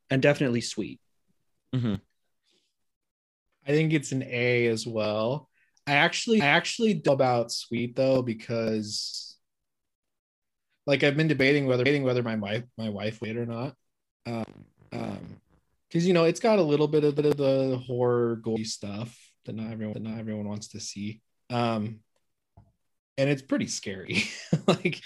[0.09, 0.99] And definitely sweet.
[1.73, 1.95] Mm-hmm.
[3.67, 5.49] I think it's an A as well.
[5.88, 9.38] I actually, I actually do about sweet though because,
[10.86, 13.75] like, I've been debating whether debating whether my wife my wife would or not.
[14.25, 14.45] Um,
[14.91, 15.41] um,
[15.88, 19.30] because you know it's got a little bit of, bit of the horror gory stuff
[19.46, 21.22] that not everyone that not everyone wants to see.
[21.50, 22.00] Um,
[23.18, 24.24] and it's pretty scary.
[24.68, 25.02] like,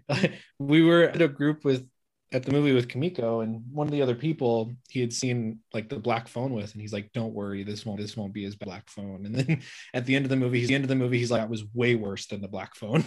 [0.58, 1.86] we were at a group with
[2.30, 5.88] at the movie with Kamiko and one of the other people he had seen like
[5.88, 8.54] the black phone with and he's like don't worry this won't this won't be his
[8.54, 9.62] black phone and then
[9.94, 11.48] at the end of the movie he's the end of the movie he's like that
[11.48, 13.02] was way worse than the black phone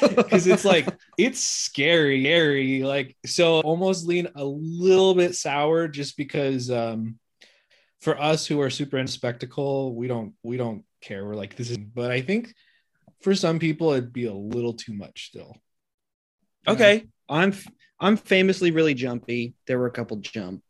[0.00, 0.86] because it's like
[1.18, 7.18] it's scary scary like so almost lean a little bit sour just because um
[8.00, 11.70] for us who are super into spectacle we don't we don't care we're like this
[11.70, 12.54] is but I think
[13.22, 15.56] for some people it'd be a little too much still
[16.66, 17.06] Okay.
[17.28, 17.54] I'm
[18.00, 19.54] I'm famously really jumpy.
[19.66, 20.62] There were a couple jump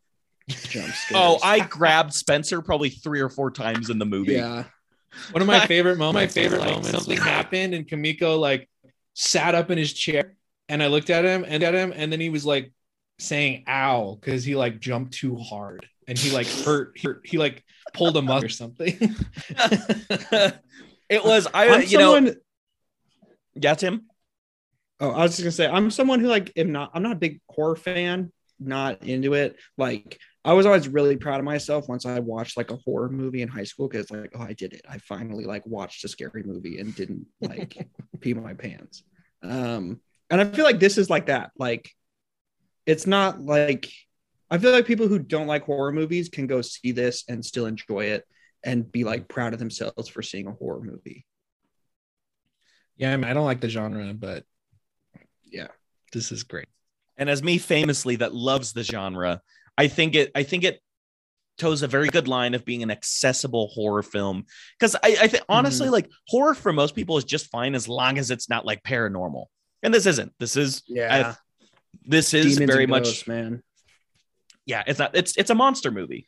[0.47, 0.95] jump oh, scares.
[1.13, 4.33] Oh, I grabbed Spencer probably three or four times in the movie.
[4.33, 4.63] yeah.
[5.31, 6.35] One of my favorite moments.
[6.35, 6.85] My favorite Like, moment.
[6.85, 8.69] Something happened, and Kamiko like
[9.13, 10.35] sat up in his chair,
[10.69, 12.71] and I looked at him and at him, and then he was like
[13.19, 16.97] saying "ow" because he like jumped too hard, and he like hurt.
[16.97, 17.63] He, he like
[17.93, 18.97] pulled a muscle or something.
[21.09, 22.35] it was I I'm you know someone
[23.55, 24.09] yeah Tim
[24.99, 27.15] Oh, I was just gonna say I'm someone who like am not I'm not a
[27.15, 29.55] big horror fan, not into it.
[29.77, 33.41] Like I was always really proud of myself once I watched like a horror movie
[33.41, 34.81] in high school because like oh I did it.
[34.89, 37.77] I finally like watched a scary movie and didn't like
[38.19, 39.03] pee my pants.
[39.41, 41.51] Um and I feel like this is like that.
[41.57, 41.89] Like
[42.89, 43.91] it's not like
[44.51, 47.65] I feel like people who don't like horror movies can go see this and still
[47.67, 48.25] enjoy it
[48.63, 51.25] and be like proud of themselves for seeing a horror movie.
[52.97, 54.43] yeah, I, mean, I don't like the genre, but
[55.45, 55.67] Yeah.
[56.13, 56.67] this is great.
[57.17, 59.41] and as me famously that loves the genre
[59.77, 60.79] i think it i think it
[61.57, 64.45] toes a very good line of being an accessible horror film
[64.79, 65.93] because i, I think honestly Mm-hmm.
[65.93, 69.45] like horror for most people is just fine as long as it's not like paranormal
[69.83, 71.35] and this isn't this is Yeah.
[72.05, 73.63] This is Demons very much ghosts, man.
[74.65, 76.27] yeah it's not it's it's a monster movie.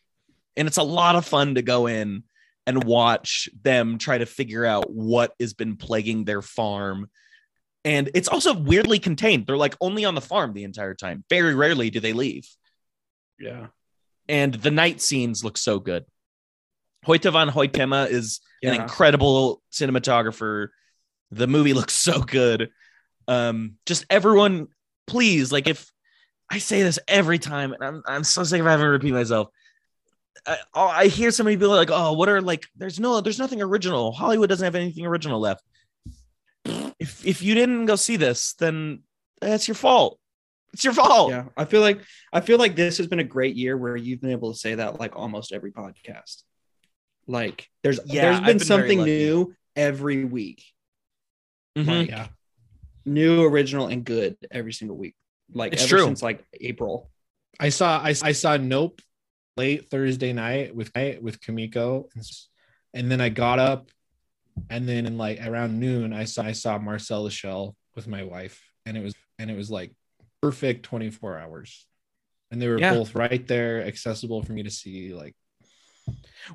[0.57, 2.23] And it's a lot of fun to go in
[2.67, 7.09] and watch them try to figure out what has been plaguing their farm.
[7.85, 9.47] And it's also weirdly contained.
[9.47, 11.23] They're like only on the farm the entire time.
[11.29, 12.47] Very rarely do they leave.
[13.39, 13.67] Yeah.
[14.29, 16.05] and the night scenes look so good.
[17.07, 20.67] Hoyte van Hoytema is an incredible cinematographer.
[21.31, 22.69] The movie looks so good.
[23.27, 24.67] Um just everyone
[25.07, 25.91] please like if
[26.49, 29.49] i say this every time and i'm, I'm so sick of having to repeat myself
[30.45, 33.61] I, I hear so many people like oh what are like there's no there's nothing
[33.61, 35.63] original hollywood doesn't have anything original left
[36.65, 39.03] if if you didn't go see this then
[39.39, 40.19] that's your fault
[40.73, 41.45] it's your fault Yeah.
[41.57, 44.31] I feel like I feel like this has been a great year where you've been
[44.31, 46.43] able to say that like almost every podcast.
[47.27, 50.63] Like there's Yeah, there's I've been, been something new every week.
[51.77, 51.87] Mhm.
[51.87, 52.27] Like Yeah.
[53.05, 55.15] New, original, and good every single week.
[55.53, 56.05] Like It's ever true.
[56.05, 57.09] since like April.
[57.59, 59.01] I saw I, I saw Nope
[59.57, 60.91] late Thursday night with
[61.21, 62.05] with Kamiko,
[62.93, 63.89] and then I got up,
[64.69, 68.61] and then in like around noon I saw I saw Marcel Shell with my wife,
[68.85, 69.91] and it was and it was like
[70.41, 71.85] perfect twenty four hours,
[72.49, 72.93] and they were Yeah.
[72.93, 75.13] both right there, accessible for me to see.
[75.13, 75.35] Like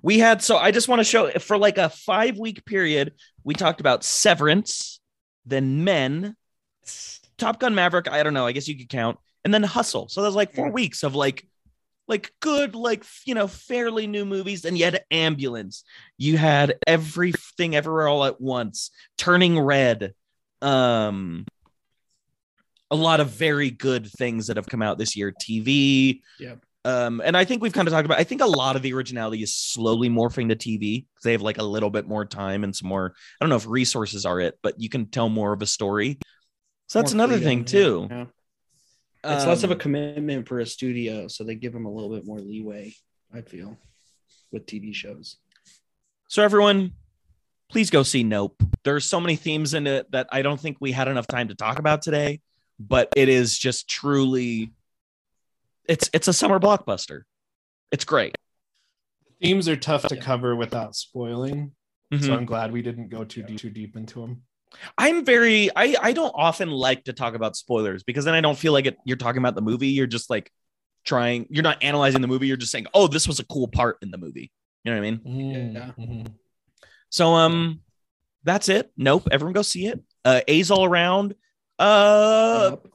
[0.03, 3.55] we had so i just want to show for like a five week period we
[3.55, 5.01] talked about severance
[5.47, 6.37] then men
[7.39, 10.09] top gun maverick i don't know i guess you could count and then hustle.
[10.09, 11.47] So there's like four weeks of like
[12.09, 15.85] like good like you know fairly new movies and you had ambulance.
[16.19, 20.15] You had everything everywhere all at once turning red
[20.63, 21.47] um
[22.91, 25.33] a lot of very good things that have come out this year.
[25.33, 26.66] Tv Yep.
[26.87, 28.21] Um, and I think we've kind of talked about.
[28.21, 31.43] I think a lot of the originality is slowly morphing to TV because they have
[31.43, 33.13] like a little bit more time and some more.
[33.17, 36.21] I don't know if resources are it, but you can tell more of a story.
[36.87, 38.07] So that's More another freedom, thing too.
[38.09, 38.25] Yeah.
[39.25, 42.11] It's less of a Um, commitment for a studio, so they give them a little
[42.11, 42.95] bit more leeway,
[43.35, 43.77] I feel,
[44.53, 45.39] with TV shows.
[46.29, 46.93] So everyone,
[47.69, 48.63] please go see Nope.
[48.85, 51.57] There's so many themes in it that I don't think we had enough time to
[51.57, 52.41] talk about today,
[52.79, 54.71] but it is just truly.
[55.89, 57.23] It's it's a summer blockbuster.
[57.93, 58.35] It's great.
[59.41, 61.73] themes are tough to cover without spoiling.
[62.13, 62.25] Mhm.
[62.25, 64.43] So I'm glad we didn't go too deep, too deep into them.
[64.97, 68.59] I'm very I I don't often like to talk about spoilers because then I don't
[68.59, 69.89] feel like it you're talking about the movie.
[69.89, 70.51] You're just like
[71.05, 73.99] trying you're not analyzing the movie, you're just saying, "Oh, this was a cool part
[74.03, 74.51] in the movie."
[74.85, 75.73] You know what I mean?
[75.75, 75.93] Yeah.
[75.99, 76.33] Mhm.
[77.11, 77.81] So um
[78.45, 78.91] that's it.
[78.97, 80.01] Nope, everyone go see it.
[80.25, 81.35] Uh A's all around.
[81.79, 82.93] Uh Yep.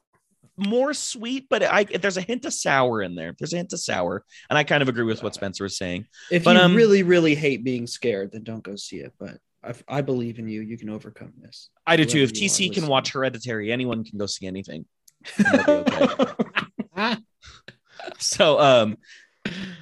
[0.58, 3.36] More sweet, but I there's a hint of sour in there.
[3.38, 6.06] There's a hint of sour, and I kind of agree with what Spencer was saying.
[6.30, 9.14] If But, you um, really, really hate being scared, then don't go see it.
[9.18, 10.62] But I, I believe in you.
[10.62, 11.70] You can overcome this.
[11.88, 12.20] I do too.
[12.20, 14.86] If TC can watch Hereditary, anyone can go see anything.
[15.38, 15.92] And they'll be
[16.98, 17.18] okay.
[18.18, 18.98] so um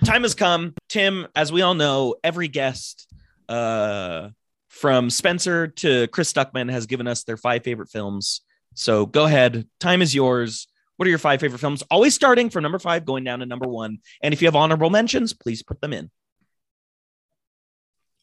[0.03, 3.07] time has come tim as we all know every guest
[3.47, 4.29] uh
[4.67, 8.41] from spencer to Chris Stuckmann has given us their five favorite films
[8.73, 10.67] so go ahead time is yours
[10.97, 13.67] what are your five favorite films always starting from number five going down to number
[13.67, 16.09] one and if you have honorable mentions please put them in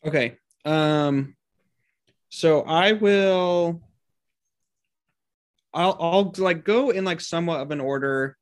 [0.07, 0.37] Okay.
[0.65, 1.35] Um
[2.29, 3.83] so I will
[5.75, 8.37] I'll I'll like go in like somewhat of an order.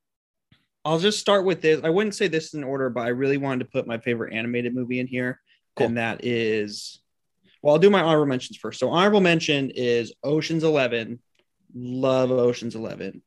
[0.84, 1.80] I'll just start with this.
[1.82, 4.34] I wouldn't say this is an order, but I really wanted to put my favorite
[4.34, 5.40] animated movie in here.
[5.76, 5.86] Cool.
[5.88, 7.00] And that is
[7.62, 8.78] well, I'll do my honorable mentions first.
[8.78, 11.18] So honorable mention is Ocean's 11.
[11.74, 13.22] Love Ocean's 11.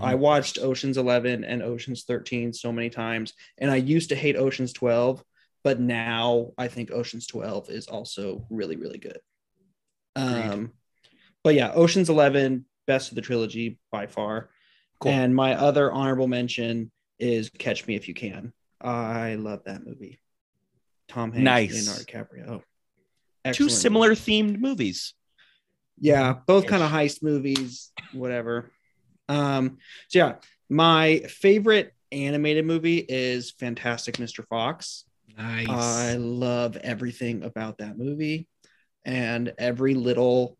[0.00, 4.36] I watched Ocean's 11 and Ocean's 13 so many times, and I used to hate
[4.36, 5.22] Ocean's 12,
[5.62, 9.18] but now I think Ocean's 12 is also really, really good.
[10.16, 10.72] Um,
[11.44, 14.48] but yeah, Ocean's 11, best of the trilogy by far.
[14.98, 15.12] Cool.
[15.12, 18.52] And my other honorable mention is Catch Me If You Can.
[18.80, 20.20] I love that movie.
[21.08, 21.86] Tom Hanks, Nice.
[22.06, 22.62] Leonardo
[23.44, 23.54] DiCaprio.
[23.54, 25.14] two similar themed movies
[25.98, 28.70] Yeah, both kind of heist movies, whatever.
[29.28, 29.78] Um,
[30.08, 30.34] so yeah,
[30.68, 34.46] my favorite animated movie is Fantastic Mr.
[34.46, 35.04] Fox.
[35.36, 35.68] Nice.
[35.68, 38.48] I love everything about that movie,
[39.04, 40.58] and every little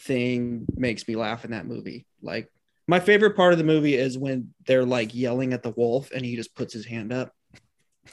[0.00, 2.06] thing makes me laugh in that movie.
[2.22, 2.50] Like
[2.86, 6.24] my favorite part of the movie is when they're like yelling at the wolf and
[6.24, 7.32] he just puts his hand up.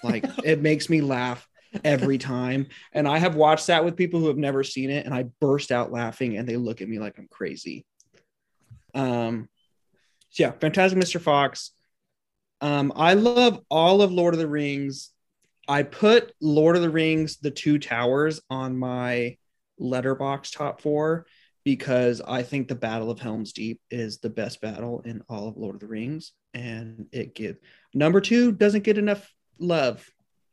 [0.04, 1.48] Like it makes me laugh
[1.84, 2.68] every time.
[2.94, 5.72] And I have watched that with people who have never seen it, and I burst
[5.72, 7.86] out laughing, and they look at me like I'm crazy.
[8.94, 9.50] Um,
[10.30, 11.20] so yeah, Fantastic Mr.
[11.20, 11.72] Fox.
[12.62, 15.12] Um, I love all of Lord of the Rings.
[15.68, 19.38] I put Lord of the Rings, The Two Towers on my
[19.80, 21.26] Letterboxd top four
[21.64, 25.58] because I think the Battle of Helm's Deep is the best battle in all of
[25.58, 26.32] Lord of the Rings.
[26.54, 27.62] And it get
[27.94, 30.08] number two doesn't get enough love.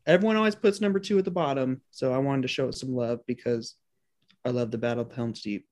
[0.07, 1.81] Everyone always puts number two at the bottom.
[1.91, 3.75] So I wanted to show it some love because
[4.45, 5.67] I love the Battle of Helm's Deep.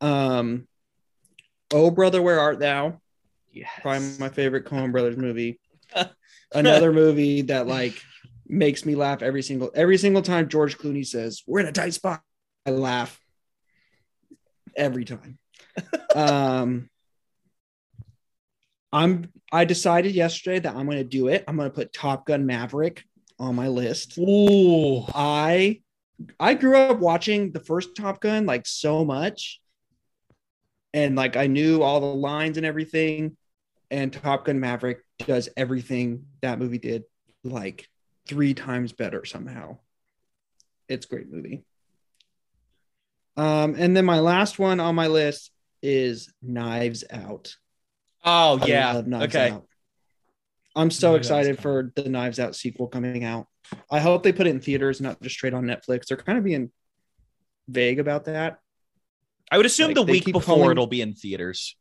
[0.00, 0.66] Um
[1.72, 3.00] Oh Brother, Where Art Thou?
[3.52, 5.58] yes probably my favorite Coen Brothers movie.
[6.52, 8.00] Another movie that like
[8.46, 11.94] makes me laugh every single every single time George Clooney says we're in a tight
[11.94, 12.22] spot.
[12.66, 13.20] I laugh
[14.76, 15.38] every time.
[16.14, 16.88] um,
[18.92, 21.44] I'm I decided yesterday that I'm going to do it.
[21.46, 23.04] I'm going to put Top Gun Maverick
[23.38, 24.18] on my list.
[24.18, 25.04] Ooh.
[25.14, 25.80] I
[26.40, 29.60] I grew up watching the first Top Gun like so much.
[30.94, 33.36] And like I knew all the lines and everything.
[33.90, 37.04] And Top Gun Maverick does everything that movie did
[37.44, 37.88] like
[38.26, 39.78] three times better somehow.
[40.88, 41.64] It's a great movie.
[43.36, 47.56] Um, and then my last one on my list is Knives Out.
[48.24, 49.66] Oh I yeah love Knives okay Out.
[50.76, 53.46] I'm so Knives Out's excited for the Knives Out sequel coming out.
[53.90, 56.06] I hope they put it in theaters, not just straight on Netflix.
[56.06, 56.70] They're kind of being
[57.68, 58.58] vague about that.
[59.50, 61.76] i would assume Like, the week before calling- it'll be in theaters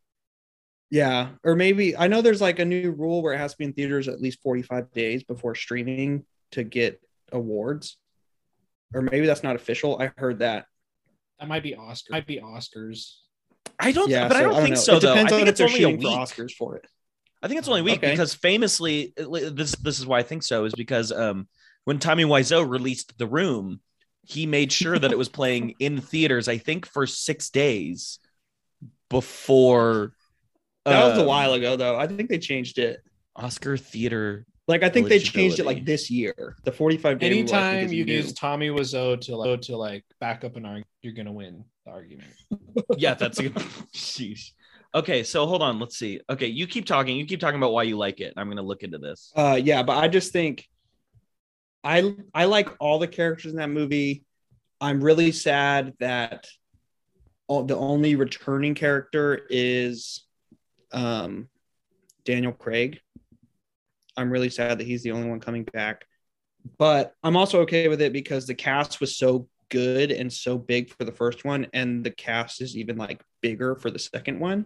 [0.89, 3.65] Yeah, or maybe I know there's like a new rule where it has to be
[3.65, 7.97] in theaters at least 45 days before streaming to get awards.
[8.93, 9.99] Or maybe that's not official.
[10.01, 10.65] I heard that.
[11.39, 12.13] That might be Oscar.
[12.13, 13.15] Might be Oscars.
[13.79, 14.81] I don't Yeah, but i so don't think know.
[14.81, 16.75] so It though i depends on think if it's they're only a week Oscars for
[16.77, 16.85] it.
[17.43, 18.11] I think it's only a week Okay.
[18.11, 21.47] because famously, this this is why I think so is because um,
[21.83, 23.79] when Tommy Wiseau released The Room,
[24.23, 26.47] he made sure that it was playing in theaters.
[26.47, 28.17] I think for six days
[29.09, 30.13] before.
[30.85, 31.95] That was a um, while ago though.
[31.97, 33.01] I think they changed it.
[33.35, 34.45] Oscar theater.
[34.67, 36.55] Like I think they changed it like this year.
[36.63, 38.13] The 45 day rule, Anytime you new.
[38.15, 41.76] use Tommy Wiseau to like to like back up an argument, you're gonna win the
[41.87, 42.29] argument.
[42.97, 43.53] Yeah, that's a good.
[43.95, 44.51] Sheesh.
[44.95, 45.79] Okay, so hold on.
[45.79, 46.19] Let's see.
[46.29, 47.17] Okay, you keep talking.
[47.17, 48.33] You keep talking about why you like it.
[48.37, 49.31] I'm gonna look into this.
[49.35, 50.67] Uh, yeah, but I just think
[51.83, 54.25] I I like all the characters in that movie.
[54.79, 56.47] I'm really sad that
[57.47, 60.25] all, the only returning character is
[60.91, 61.49] um,
[62.25, 62.99] Daniel Craig.
[64.15, 66.05] I'm really sad that he's the only one coming back,
[66.77, 70.89] but I'm also okay with it because the cast was so good and so big
[70.89, 74.65] for the first one, and the cast is even like bigger for the second one,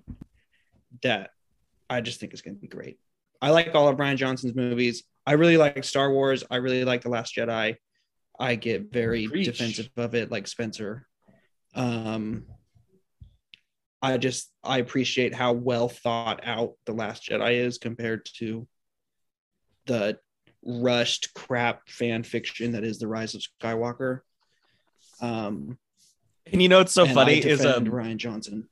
[1.04, 1.32] that
[1.90, 3.00] I just think is going to be great.
[3.42, 5.04] I like all of Brian Johnson's movies.
[5.26, 6.44] I really like Star Wars.
[6.50, 7.76] I really like The Last Jedi.
[8.40, 9.46] I get very Preach.
[9.46, 11.08] defensive of it, like Spencer.
[11.76, 12.46] Um,
[14.02, 18.68] I just I appreciate how well thought out The Last Jedi is compared to
[19.86, 20.18] the
[20.64, 24.22] rushed crap fan fiction that is The Rise of Skywalker.
[25.22, 25.78] Um,
[26.52, 28.68] And you know what's so funny I is defend um, Rian Johnson.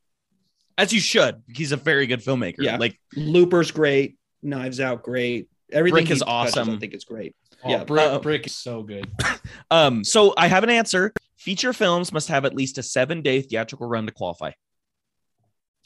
[0.78, 1.44] as you should.
[1.48, 2.56] He's a very good filmmaker.
[2.60, 2.78] Yeah.
[2.78, 4.18] Like Looper's great.
[4.42, 5.50] Knives Out great.
[5.72, 6.70] Everything Brick he is touches, awesome.
[6.76, 7.36] I think it's great.
[7.64, 9.08] Oh, Yeah, brick, uh, brick is so good.
[9.72, 11.14] um, so I have an answer.
[11.38, 14.52] Feature films must have at least a seven day theatrical run to qualify.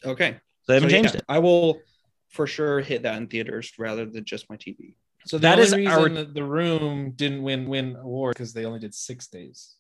[0.06, 0.32] Okay.
[0.34, 1.26] So they haven't So, changed yeah, it.
[1.28, 1.80] I will
[2.30, 4.96] for sure hit that in theaters rather than just my TV.
[5.26, 7.96] So that is the That only is reason our- that the room didn't win win
[7.96, 9.76] award because they only did six days.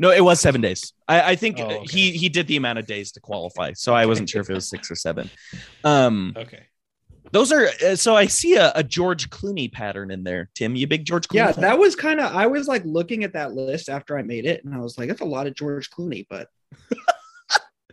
[0.00, 0.92] No, it was seven days.
[1.06, 1.84] I, I think Oh, okay.
[1.90, 3.74] he he did the amount of days to qualify.
[3.74, 5.30] So I wasn't sure if it was six or seven.
[5.84, 6.62] Um, Okay.
[7.32, 10.48] those are uh, so I see a, a George Clooney pattern in there.
[10.54, 11.34] Tim, you big George Clooney?
[11.36, 11.62] Yeah, fan?
[11.62, 14.64] that was kind of I was like looking at that list after I made it,
[14.64, 16.48] and I was like, that's a lot of George Clooney, but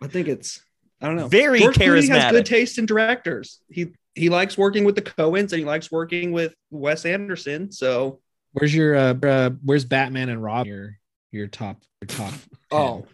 [0.02, 0.62] I think it's
[1.02, 1.28] I don't know.
[1.28, 2.32] very George Clooney has charismatic.
[2.32, 3.60] good taste in directors.
[3.70, 7.72] He he likes working with the Coens and he likes working with Wes Anderson.
[7.72, 8.20] So
[8.54, 10.98] Where's your uh, uh where's Batman and Rob your
[11.32, 12.40] your top your top 10?
[12.72, 13.06] oh,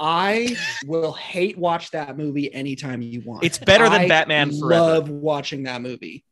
[0.00, 0.56] I
[0.86, 3.44] will hate watch that movie anytime you want.
[3.44, 4.84] It's better than I Batman Forever.
[4.84, 6.24] Love watching that movie.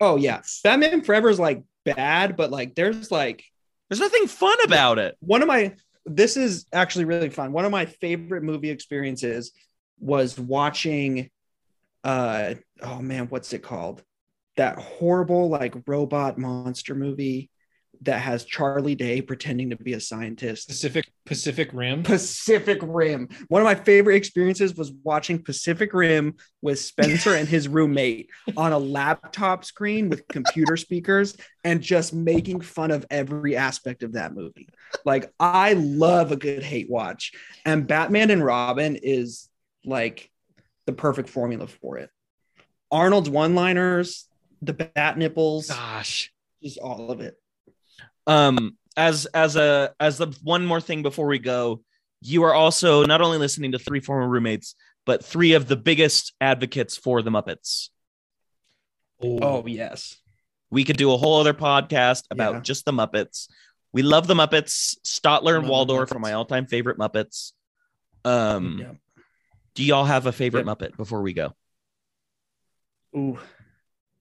[0.00, 3.44] Oh yeah, Batman Forever is like bad, but like there's like
[3.88, 5.16] There's nothing fun about it.
[5.20, 5.74] one of my
[6.06, 7.52] this is actually really fun.
[7.52, 9.52] One of my favorite movie experiences
[9.98, 11.30] was watching
[12.04, 14.02] uh oh man, what's it called?
[14.56, 17.50] That horrible like robot monster movie
[18.04, 20.68] that has Charlie Day pretending to be a scientist.
[20.68, 22.02] Pacific Pacific Rim.
[22.02, 23.28] Pacific Rim.
[23.48, 28.72] One of my favorite experiences was watching Pacific Rim with Spencer and his roommate on
[28.72, 34.34] a laptop screen with computer speakers and just making fun of every aspect of that
[34.34, 34.68] movie.
[35.04, 37.32] Like, I love a good hate watch,
[37.64, 39.48] and Batman and Robin is
[39.84, 40.30] like
[40.86, 42.10] the perfect formula for it.
[42.90, 44.28] Arnold's one liners,
[44.62, 46.32] the bat nipples, Gosh.
[46.62, 47.36] just all of it.
[48.26, 51.82] Um, as as a as the one more thing before we go,
[52.20, 56.32] you are also not only listening to three former roommates, but three of the biggest
[56.40, 57.88] advocates for the Muppets.
[59.22, 60.16] Oh, yes.
[60.70, 62.60] We could do a whole other podcast about Yeah.
[62.60, 63.48] just the Muppets.
[63.92, 64.96] We love the Muppets.
[65.04, 67.52] Statler and Waldorf are my all-time favorite Muppets.
[68.24, 68.92] Um, Yeah.
[69.74, 71.54] do y'all have a favorite Muppet before we go?
[73.16, 73.38] Ooh,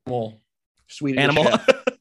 [0.05, 0.39] Well,
[0.87, 1.45] Swedish Animal.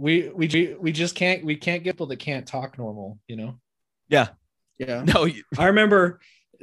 [0.00, 0.32] Chef.
[0.34, 3.58] we we we just can't we can't get people that can't talk normal, you know.
[4.08, 4.28] Yeah.
[4.78, 6.20] Yeah no, you- I remember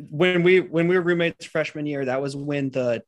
[0.10, 3.04] when we when we were roommates freshman year, that was when the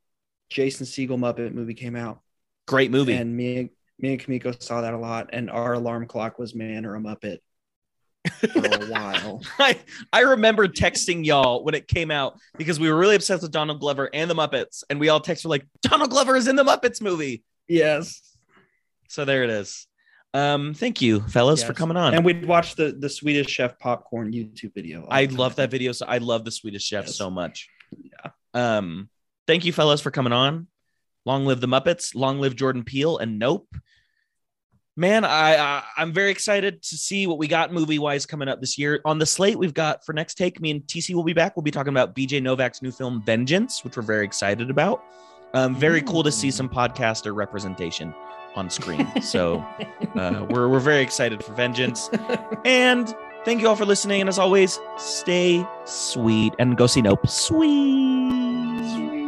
[0.49, 2.19] Jason Segel Muppet movie came out.
[2.67, 3.13] great movie.
[3.13, 3.69] And me
[3.99, 6.99] me and Kamiko saw that a lot, and our alarm clock was man or a
[6.99, 7.39] Muppet
[8.53, 9.41] for a while.
[9.59, 9.77] I,
[10.13, 13.79] I remember texting y'all when it came out because we were really obsessed with Donald
[13.81, 17.01] Glover and the Muppets, and we all texted like Donald Glover is in the Muppets
[17.01, 17.43] movie.
[17.67, 18.21] Yes.
[19.09, 19.85] So there it is.
[20.33, 22.13] Um, thank you, fellas, for coming on.
[22.13, 25.07] And we'd watch the the Swedish Chef popcorn YouTube video.
[25.09, 25.91] I love that video.
[25.91, 27.15] So I love the Swedish Chef Yes.
[27.15, 27.67] so much.
[27.97, 28.31] Yeah.
[28.53, 29.09] Um,
[29.47, 30.67] thank you, fellas, for coming on.
[31.25, 32.13] Long live the Muppets.
[32.15, 33.67] Long live Jordan Peele and Nope.
[34.95, 38.59] Man, I, I I'm very excited to see what we got movie wise coming up
[38.59, 39.01] this year.
[39.05, 40.59] On the slate, we've got for next take.
[40.61, 41.55] Me and TC will be back.
[41.55, 45.03] We'll be talking about BJ Novak's new film Vengeance, which we're very excited about.
[45.53, 48.13] Um, very cool to see some podcaster representation
[48.55, 49.07] on screen.
[49.21, 49.65] So
[50.15, 52.09] uh, we're we're very excited for Vengeance.
[52.65, 53.13] And
[53.45, 54.21] thank you all for listening.
[54.21, 57.27] And as always, stay sweet and go see Nope.
[57.27, 59.18] Sweet.